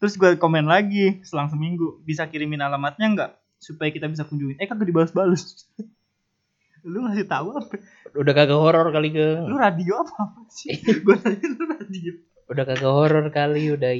Terus 0.04 0.18
gue 0.18 0.36
komen 0.36 0.68
lagi 0.68 1.22
selang 1.24 1.48
seminggu. 1.48 2.02
Bisa 2.04 2.28
kirimin 2.28 2.60
alamatnya 2.60 3.08
nggak? 3.08 3.32
Supaya 3.62 3.94
kita 3.94 4.10
bisa 4.10 4.26
kunjungin. 4.26 4.58
Eh 4.58 4.66
kagak 4.66 4.90
dibalas-balas. 4.90 5.70
lu 6.92 7.06
ngasih 7.06 7.30
tahu 7.30 7.54
apa? 7.54 7.78
Udah 8.18 8.34
kagak 8.34 8.58
horor 8.58 8.90
kali 8.90 9.14
ke. 9.14 9.46
Lu 9.46 9.54
radio 9.54 10.02
apa, 10.02 10.16
apa 10.34 10.42
sih? 10.50 10.74
gue 11.06 11.16
tanya 11.22 11.46
lu 11.46 11.64
radio. 11.70 12.12
Udah 12.50 12.64
kagak 12.66 12.92
horor 12.92 13.26
kali, 13.30 13.70
udah 13.70 13.94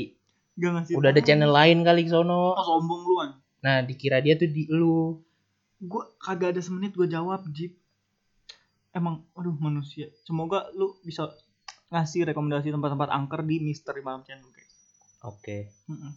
Gak 0.52 0.72
ngasih 0.76 0.94
udah 1.00 1.10
ada 1.16 1.22
channel 1.24 1.54
lain 1.54 1.86
kali 1.86 2.10
sono. 2.10 2.58
Oh, 2.58 2.66
sombong 2.66 3.02
lu 3.06 3.16
an. 3.24 3.32
Nah, 3.62 3.86
dikira 3.86 4.20
dia 4.20 4.36
tuh 4.36 4.50
di 4.50 4.66
lu. 4.68 5.22
Gue 5.80 6.04
kagak 6.18 6.58
ada 6.58 6.62
semenit 6.62 6.98
gue 6.98 7.08
jawab, 7.08 7.46
Jip. 7.54 7.78
Emang, 8.92 9.24
aduh 9.38 9.56
manusia. 9.56 10.12
Semoga 10.28 10.68
lu 10.76 11.00
bisa 11.06 11.32
ngasih 11.94 12.28
rekomendasi 12.28 12.74
tempat-tempat 12.76 13.08
angker 13.08 13.42
di 13.48 13.64
Misteri 13.64 14.04
Malam 14.04 14.28
Channel, 14.28 14.50
guys. 14.52 14.76
Oke. 15.24 15.72
Mm-mm. 15.88 16.12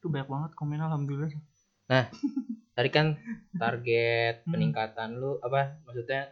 Itu 0.00 0.10
banyak 0.10 0.26
banget 0.26 0.50
komen 0.58 0.82
alhamdulillah. 0.82 1.30
Tadi 2.76 2.88
kan 2.88 3.16
target 3.52 4.44
Hmm. 4.44 4.52
peningkatan 4.54 5.16
lu 5.16 5.36
apa 5.38 5.82
maksudnya 5.82 6.30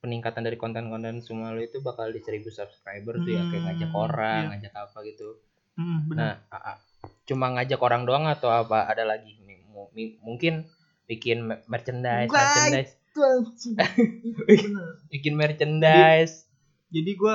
peningkatan 0.00 0.42
dari 0.42 0.56
konten-konten 0.56 1.20
semua 1.20 1.48
lu 1.50 1.60
itu 1.60 1.80
bakal 1.80 2.10
di 2.10 2.20
1000 2.20 2.50
subscriber 2.50 3.16
tuh 3.16 3.30
ya 3.30 3.42
kayak 3.42 3.54
Hmm, 3.54 3.66
ngajak 3.66 3.92
orang, 3.94 4.40
iya. 4.40 4.48
ngajak 4.52 4.74
apa 4.74 4.98
gitu. 5.04 5.28
Hmm, 5.74 5.98
benar. 6.06 6.20
Nah, 6.20 6.32
a- 6.50 6.64
a- 6.74 6.80
cuma 7.24 7.48
ngajak 7.50 7.80
orang 7.80 8.04
doang 8.04 8.24
atau 8.26 8.48
apa 8.48 8.84
ada 8.84 9.04
lagi 9.04 9.32
Mungkin 10.20 10.64
bikin 11.04 11.44
me- 11.44 11.60
merchandise, 11.66 12.30
Baik. 12.30 12.46
merchandise. 12.72 12.92
Bener. 14.48 14.86
bikin 15.06 15.34
merchandise. 15.34 16.46
Jadi 16.88 17.10
gue 17.12 17.34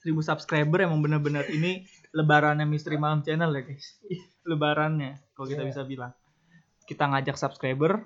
1000 0.00 0.22
subscriber 0.22 0.82
emang 0.82 1.02
bener-bener 1.02 1.46
ini 1.48 1.82
lebarannya 2.16 2.62
Misteri 2.64 2.94
Malam 2.94 3.20
Channel 3.20 3.50
ya 3.50 3.62
guys. 3.62 3.98
Lebarannya 4.42 5.18
kalau 5.34 5.46
kita 5.46 5.62
Iya. 5.62 5.70
bisa 5.70 5.82
bilang. 5.82 6.12
Kita 6.88 7.04
ngajak 7.04 7.36
subscriber, 7.36 8.00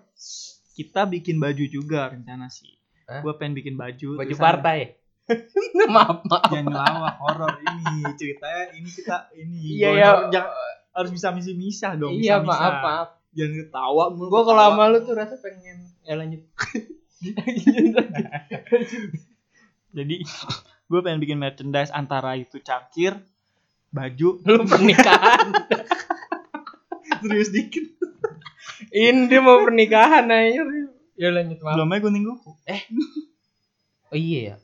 kita 0.75 1.07
bikin 1.07 1.38
baju 1.38 1.64
juga 1.64 2.11
rencana 2.11 2.51
sih. 2.51 2.75
Hah? 3.07 3.23
Gue 3.23 3.38
pengen 3.38 3.55
bikin 3.55 3.79
baju. 3.79 4.18
Baju 4.18 4.35
partai. 4.35 4.99
maaf, 5.95 6.27
maaf. 6.27 6.51
Jangan 6.51 6.66
ngelawak 6.66 7.14
horor 7.23 7.55
ini 7.62 8.03
ceritanya 8.18 8.75
ini 8.75 8.90
kita 8.90 9.31
ini 9.38 9.79
Iya 9.79 9.88
ya. 9.95 10.07
harus, 10.11 10.27
jangan- 10.35 10.55
harus 10.92 11.11
bisa 11.14 11.29
misah-misah 11.31 11.92
dong. 11.95 12.12
Iya, 12.18 12.42
misah-misah. 12.42 12.59
maaf, 12.59 12.75
maaf. 12.83 13.09
Jangan 13.33 13.55
ketawa 13.64 14.05
mulu. 14.12 14.29
Gua 14.29 14.42
kalau 14.45 14.62
sama 14.66 14.85
lu 14.90 14.99
tuh 15.07 15.14
rasa 15.14 15.35
pengen 15.38 15.79
ya 16.03 16.14
lanjut. 16.18 16.42
Jadi 19.97 20.16
gue 20.88 21.01
pengen 21.01 21.21
bikin 21.23 21.38
merchandise 21.38 21.95
antara 21.95 22.35
itu 22.35 22.59
cangkir, 22.59 23.14
baju, 23.88 24.29
lu 24.42 24.66
pernikahan. 24.66 25.55
serius 27.23 27.55
dikit. 27.55 28.01
Ini 28.90 29.27
dia 29.29 29.40
mau 29.40 29.62
pernikahan 29.62 30.27
aja. 30.27 30.62
Ya 31.14 31.29
lanjut 31.31 31.59
maaf. 31.61 31.75
Belum 31.77 31.92
aja 31.92 32.01
gue 32.03 32.12
ninggu. 32.12 32.33
Oh 34.12 34.16
iya 34.16 34.40
ya. 34.40 34.57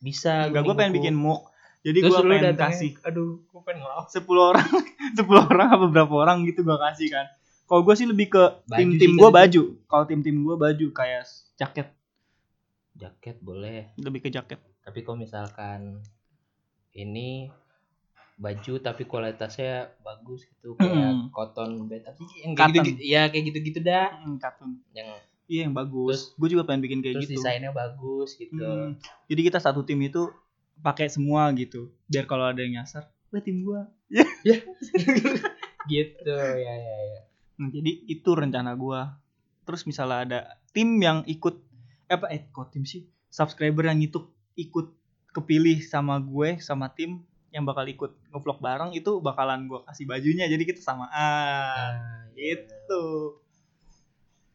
Bisa. 0.00 0.50
Enggak 0.50 0.62
gue 0.66 0.74
pengen 0.74 0.94
bikin 0.96 1.14
muk. 1.16 1.46
Jadi 1.86 2.02
gue 2.02 2.10
pengen 2.10 2.50
datangnya, 2.50 2.74
kasih 2.74 2.92
Aduh, 3.06 3.46
gue 3.46 3.60
pengen 3.62 3.86
ngelawak. 3.86 4.10
10 4.10 4.26
orang, 4.26 4.68
10 5.22 5.50
orang 5.54 5.68
apa 5.70 5.86
berapa 5.86 6.14
orang 6.18 6.42
gitu 6.42 6.66
gue 6.66 6.74
kasih 6.74 7.08
kan. 7.14 7.26
Kalau 7.66 7.82
gue 7.86 7.94
sih 7.94 8.06
lebih 8.06 8.30
ke 8.30 8.42
tim-tim 8.74 9.14
gue 9.14 9.30
baju. 9.30 9.62
Kalau 9.86 10.04
tim-tim 10.06 10.36
gue 10.42 10.56
baju 10.58 10.86
kayak 10.90 11.26
jaket, 11.54 11.88
Jaket 12.96 13.36
boleh. 13.38 13.92
lebih 13.98 14.26
ke 14.26 14.30
jaket. 14.30 14.58
Tapi 14.82 15.02
kalau 15.02 15.18
misalkan 15.18 16.02
ini 16.90 17.50
baju 18.36 18.72
tapi 18.78 19.02
kualitasnya 19.02 19.96
bagus 19.98 20.44
gitu 20.44 20.76
kayak 20.76 20.92
Mm. 20.92 21.28
cotton 21.30 21.70
bed 21.84 22.04
apa 22.04 22.20
sih 22.20 22.42
yang 22.42 22.52
Cotton. 22.52 22.72
kayak 22.74 22.86
gitu 22.86 23.02
ya 23.02 23.22
kayak 23.26 23.44
gitu-gitu 23.46 23.80
dah 23.80 24.12
Hmm, 24.14 24.36
katun. 24.36 24.76
yang 24.92 25.08
Iya 25.46 25.60
yang 25.62 25.74
bagus. 25.74 26.34
Gue 26.34 26.50
juga 26.50 26.62
pengen 26.62 26.82
bikin 26.82 27.00
kayak 27.00 27.14
terus 27.16 27.30
gitu. 27.30 27.38
desainnya 27.38 27.70
bagus 27.70 28.34
gitu 28.34 28.58
Hmm, 28.58 28.98
Jadi 29.24 29.40
kita 29.42 29.56
satu 29.56 29.80
tim 29.80 29.96
itu 30.00 30.26
pakai 30.76 31.06
semua 31.06 31.46
gitu. 31.52 31.94
Biar 32.04 32.26
kalau 32.26 32.44
ada 32.44 32.58
yang 32.58 32.76
nyasar, 32.76 33.06
wah 33.30 33.38
tim 33.38 33.62
gua. 33.62 33.86
gitu 35.86 36.34
ya 36.56 36.74
ya 36.74 36.96
ya 37.06 37.20
Nah, 37.56 37.70
jadi 37.70 37.88
itu 38.04 38.30
rencana 38.30 38.74
gua. 38.74 39.16
Terus 39.62 39.82
misalnya 39.82 40.18
ada 40.20 40.38
tim 40.70 40.92
yang 40.98 41.24
ikut 41.24 41.56
eh, 42.04 42.12
apa 42.12 42.28
eh 42.28 42.44
kok 42.46 42.68
tim 42.68 42.82
sih? 42.82 43.06
Subscriber 43.28 43.86
yang 43.86 43.96
itu 43.98 44.28
ikut 44.54 44.92
kepilih 45.30 45.80
sama 45.80 46.16
gue 46.16 46.56
sama 46.58 46.88
tim 46.88 47.24
yang 47.56 47.64
bakal 47.64 47.82
ikut 47.82 48.12
ngevlog 48.28 48.60
bareng 48.60 48.92
itu 48.92 49.16
bakalan 49.18 49.64
gua 49.64 49.80
kasih 49.82 50.04
bajunya 50.04 50.44
jadi 50.44 50.60
kita 50.62 50.78
samaan. 50.78 51.08
Ah, 51.08 52.28
iya. 52.30 52.60
Gitu. 52.60 53.04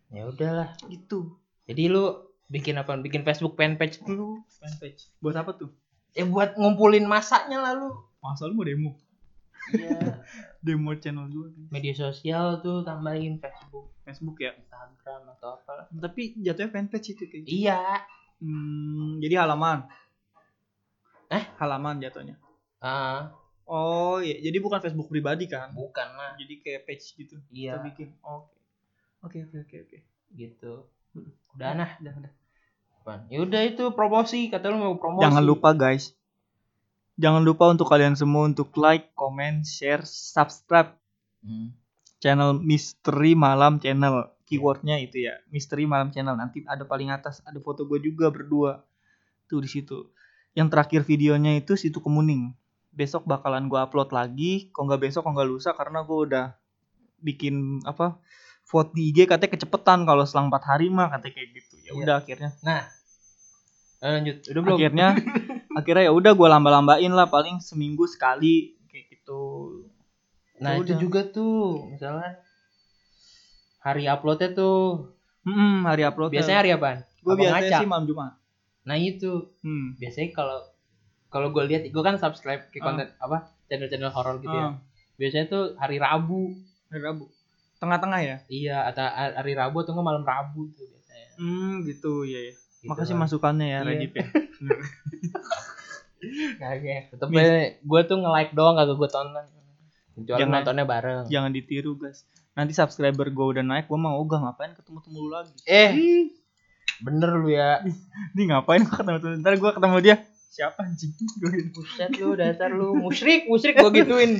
ya 0.07 0.23
udahlah 0.23 0.69
Gitu. 0.85 1.33
jadi 1.65 1.87
lu 1.87 2.13
bikin 2.45 2.75
apa 2.75 2.93
bikin 2.95 3.23
Facebook 3.23 3.55
fanpage 3.55 3.99
dulu 4.01 4.43
Fanpage. 4.53 5.09
Buat 5.17 5.35
apa 5.37 5.51
tuh? 5.55 5.73
ya 6.11 6.23
buat 6.23 6.53
ngumpulin 6.53 7.03
masanya 7.03 7.63
lalu 7.63 7.89
Masa 8.19 8.45
lu 8.45 8.53
mau 8.53 8.61
demo? 8.61 8.93
ya 9.71 9.97
Demo 10.61 10.93
channel 10.93 11.25
gua. 11.25 11.49
media 11.69 11.91
sosial 11.91 12.59
tuh 12.59 12.83
tambahin 12.83 13.35
Facebook 13.35 13.89
Facebook 14.03 14.37
ya. 14.37 14.53
Instagram 14.53 15.21
atau 15.31 15.57
apa 15.57 15.89
Tapi 15.89 16.37
jatuhnya 16.37 16.69
fanpage 16.69 17.07
itu 17.11 17.23
kayak 17.25 17.41
gitu. 17.41 17.55
iya 17.57 17.81
Hmm, 18.37 19.21
jadi 19.21 19.37
halaman. 19.39 19.85
Eh? 21.29 21.45
Halaman 21.55 22.01
jatuhnya. 22.01 22.41
Ah 22.81 23.31
Oh 23.71 24.19
iya, 24.19 24.35
jadi 24.43 24.59
bukan 24.59 24.83
Facebook 24.83 25.07
pribadi 25.07 25.47
kan? 25.47 25.71
bukan 25.71 26.11
lah 26.11 26.35
Jadi 26.35 26.59
kayak 26.59 26.83
page 26.83 27.15
gitu. 27.15 27.39
iya 27.55 27.79
Kita 27.79 27.87
bikin. 27.87 28.07
Oke. 28.19 28.57
Oke 29.23 29.37
oke 29.47 29.57
oke 29.63 29.75
oke. 29.87 29.97
gitu 30.33 30.73
udah 31.55 31.71
nah 31.75 31.89
Udah 31.99 32.13
udah. 32.19 32.31
Ya 33.31 33.39
udah 33.41 33.61
itu 33.63 33.83
promosi 33.95 34.51
kata 34.51 34.69
lu 34.71 34.77
mau 34.79 34.95
promosi 34.99 35.23
Jangan 35.23 35.43
lupa 35.43 35.71
guys. 35.71 36.11
Jangan 37.15 37.43
lupa 37.43 37.69
untuk 37.69 37.85
kalian 37.87 38.17
semua 38.17 38.47
untuk 38.49 38.73
like, 38.75 39.13
comment, 39.13 39.61
share, 39.63 40.03
subscribe 40.03 40.97
Hmm. 41.41 41.73
channel 42.21 42.53
Misteri 42.61 43.33
Malam 43.33 43.81
Channel. 43.81 44.29
Keywordnya 44.45 45.01
itu 45.01 45.25
ya, 45.25 45.41
Misteri 45.49 45.89
Malam 45.89 46.13
Channel. 46.13 46.37
Nanti 46.37 46.61
ada 46.69 46.85
paling 46.85 47.09
atas 47.09 47.41
ada 47.41 47.57
foto 47.57 47.81
gue 47.81 47.97
juga 47.97 48.29
berdua. 48.29 48.85
Tuh 49.49 49.57
di 49.57 49.65
situ. 49.65 50.05
Yang 50.53 50.67
terakhir 50.69 51.01
videonya 51.01 51.57
itu 51.57 51.73
situ 51.73 51.97
kemuning. 51.97 52.53
Besok 52.91 53.23
bakalan 53.23 53.65
gue 53.65 53.77
upload 53.77 54.11
lagi. 54.11 54.67
Kok 54.69 54.83
nggak 54.83 55.01
besok, 55.01 55.23
kok 55.23 55.33
nggak 55.33 55.47
lusa 55.47 55.71
karena 55.71 56.01
gue 56.01 56.19
udah 56.21 56.45
bikin 57.17 57.55
apa 57.83 58.17
vote 58.63 58.91
di 58.91 59.09
IG 59.09 59.25
katanya 59.25 59.51
kecepetan 59.51 60.03
kalau 60.03 60.23
selang 60.23 60.47
4 60.47 60.59
hari 60.65 60.87
mah 60.87 61.07
katanya 61.09 61.33
kayak 61.33 61.49
gitu. 61.53 61.75
Ya 61.77 61.83
Iya. 61.87 61.93
udah 61.97 62.15
akhirnya 62.17 62.49
Eh, 62.63 62.83
lanjut 64.09 64.37
udah 64.43 64.61
belum 64.61 64.77
akhirnya 64.77 65.07
akhirnya 65.77 66.03
ya 66.03 66.11
udah 66.11 66.31
gue 66.31 66.47
lamba-lambain 66.49 67.11
lah 67.11 67.27
paling 67.27 67.59
seminggu 67.59 68.03
sekali 68.05 68.73
kayak 68.87 69.05
gitu. 69.09 69.41
nah 70.57 70.73
Ya 70.73 70.77
itu 70.77 70.83
udah. 70.87 70.97
juga 70.99 71.21
tuh 71.27 71.85
misalnya 71.87 72.41
hari 73.79 74.05
uploadnya 74.05 74.51
tuh 74.51 75.09
Hmm, 75.41 75.81
hari 75.83 76.01
upload. 76.01 76.29
biasanya 76.29 76.59
hari 76.59 76.71
apaan 76.71 77.01
gue 77.15 77.27
Apa 77.27 77.39
biasanya 77.39 77.61
ngacak? 77.67 77.79
sih 77.79 77.87
malam 77.87 78.05
Jumat. 78.05 78.33
nah 78.81 78.95
itu 78.95 79.31
Hmm. 79.59 79.93
biasanya 79.95 80.29
kalau 80.31 80.57
kalau 81.31 81.49
gue 81.49 81.63
lihat 81.65 81.81
gue 81.85 82.03
kan 82.03 82.15
subscribe 82.15 82.67
ke 82.67 82.77
Ah. 82.77 82.85
konten 82.85 83.07
apa 83.17 83.37
channel-channel 83.65 84.11
horor 84.11 84.37
gitu 84.37 84.51
Ah, 84.51 84.75
ya 84.75 84.83
biasanya 85.15 85.45
tuh 85.47 85.63
hari 85.75 85.95
Rabu 85.95 86.51
hari 86.87 87.01
Rabu. 87.01 87.25
Tengah-tengah 87.77 88.19
ya? 88.19 88.37
iya 88.45 88.77
atau 88.85 89.01
hari 89.07 89.53
Rabu 89.53 89.79
atau 89.79 89.91
nggak 89.91 90.05
malam 90.05 90.21
Rabu 90.21 90.69
tuh 90.69 90.85
biasanya 90.85 91.27
Hmm, 91.35 91.81
gitu 91.81 92.21
ya. 92.23 92.39
ya. 92.43 92.53
Gitu 92.53 92.87
Makasih 92.87 93.13
lah. 93.13 93.21
masukannya 93.23 93.67
ya, 93.67 93.79
Iya. 93.79 93.87
Rajib 93.87 94.11
ya. 94.11 94.25
Tetep 97.11 97.27
gue 97.81 98.01
tuh 98.03 98.17
nge-like 98.17 98.51
doang 98.51 98.75
kagak 98.75 98.93
gue 98.95 99.09
tonton. 99.09 99.45
Kecuali 100.11 100.37
Jangan- 100.37 100.53
nontonnya 100.59 100.85
bareng. 100.85 101.25
Jangan 101.27 101.51
ditiru, 101.51 101.95
guys. 101.95 102.27
Nanti 102.51 102.75
subscriber 102.75 103.25
gue 103.27 103.45
udah 103.47 103.63
naik, 103.63 103.87
gue 103.87 103.95
mau 103.95 104.19
ogah 104.19 104.37
ngapain 104.39 104.75
ketemu-temu 104.75 105.17
lu 105.17 105.29
lagi. 105.31 105.55
Eh, 105.63 105.91
bener 106.99 107.31
lu 107.33 107.47
ya. 107.47 107.79
Ini 108.31 108.43
ngapain 108.45 108.83
gue 108.83 108.91
ketemu? 108.91 109.17
Ntar 109.39 109.53
gue 109.55 109.71
ketemu 109.71 109.97
dia. 109.99 110.15
Siapa 110.51 110.83
anjing? 110.83 111.15
Gua 111.39 111.49
gitu. 111.49 111.79
Buset 111.79 112.11
lu 112.13 112.35
dasar 112.35 112.69
lu 112.69 112.91
musyrik, 112.93 113.47
musyrik 113.47 113.79
gue 113.79 113.91
gituin. 113.95 114.31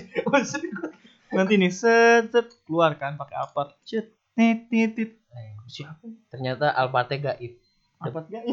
Nanti 1.31 1.55
nih 1.55 1.71
set, 1.71 2.27
set 2.27 2.51
keluar 2.61 2.93
kan 2.93 3.15
pakai 3.15 3.39
apa? 3.39 3.71
Cet, 3.81 4.11
tit, 4.35 4.67
tit, 4.67 4.91
tit. 4.91 5.11
Eh, 5.31 5.55
Siapa? 5.65 6.03
Ternyata 6.27 6.67
Alpate 6.69 7.15
gaib. 7.15 7.55
Apa 7.97 8.27
gak? 8.27 8.43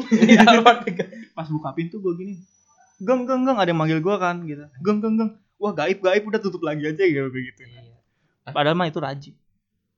Alpate 0.41 0.89
gaib. 0.93 1.11
Pas 1.35 1.45
buka 1.45 1.75
pintu 1.75 1.99
gue 1.99 2.15
gini. 2.15 2.39
Geng, 2.97 3.27
geng, 3.27 3.43
geng. 3.43 3.57
Ada 3.57 3.69
yang 3.69 3.77
manggil 3.77 3.99
gue 3.99 4.15
kan 4.17 4.39
gitu. 4.41 4.63
Geng, 4.79 4.99
geng, 4.99 5.15
geng. 5.15 5.31
wah 5.59 5.75
gaib 5.75 5.99
gaib 5.99 6.23
udah 6.23 6.39
tutup 6.39 6.63
lagi 6.63 6.87
aja 6.87 7.03
gitu 7.03 7.27
begitu 7.27 7.67
Iya. 7.67 7.91
padahal 8.47 8.73
mah 8.73 8.87
itu 8.87 8.95
rajin 8.97 9.35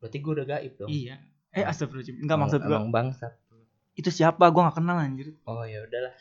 Berarti 0.01 0.17
gue 0.17 0.31
udah 0.33 0.47
gaib 0.47 0.73
dong. 0.73 0.89
iya 0.89 1.21
eh 1.47 1.61
astagfirullahaladzim 1.61 2.17
enggak 2.17 2.37
maksud 2.41 2.59
gua 2.63 2.77
Emang 2.79 2.89
bangsat. 2.89 3.29
itu 3.93 4.09
siapa 4.09 4.41
gua 4.49 4.67
gak 4.67 4.81
kenal 4.81 4.97
anjir 4.97 5.37
Oh 5.45 5.61
ya 5.61 5.85
udahlah. 5.85 6.17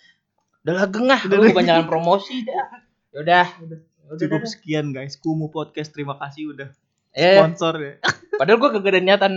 Udahlah 0.61 0.87
gengah, 0.93 1.21
Udah, 1.25 1.37
lu 1.37 1.43
udah. 1.43 1.53
kebanyakan 1.57 1.85
promosi 1.89 2.35
dah. 2.45 2.69
Yaudah. 3.17 3.47
Udah. 3.65 3.79
Udah, 4.11 4.19
cukup 4.27 4.43
udah, 4.43 4.51
sekian 4.51 4.87
guys 4.91 5.15
kumu 5.23 5.55
podcast 5.55 5.95
terima 5.95 6.19
kasih 6.19 6.51
udah. 6.51 6.69
Eh, 7.15 7.39
sponsor 7.43 7.75
ya 7.83 7.93
padahal 8.39 8.59
gue 8.63 8.71
kagak 8.79 8.91
ada 8.95 9.01
niatan 9.03 9.35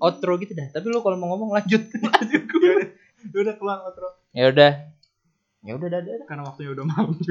outro 0.00 0.36
gitu 0.40 0.52
dah. 0.52 0.68
Tapi 0.72 0.84
lu 0.88 1.00
kalau 1.00 1.16
mau 1.20 1.32
ngomong 1.36 1.56
lanjut. 1.56 1.84
udah 3.32 3.40
udah 3.40 3.54
keluar 3.56 3.78
outro 3.88 4.08
ya 4.36 4.52
udah. 4.52 4.72
Ya 5.64 5.72
udah, 5.80 5.88
dadah. 5.88 6.28
karena 6.28 6.44
waktunya 6.44 6.76
udah 6.76 6.84
malam 6.84 7.16
Iya. 7.16 7.24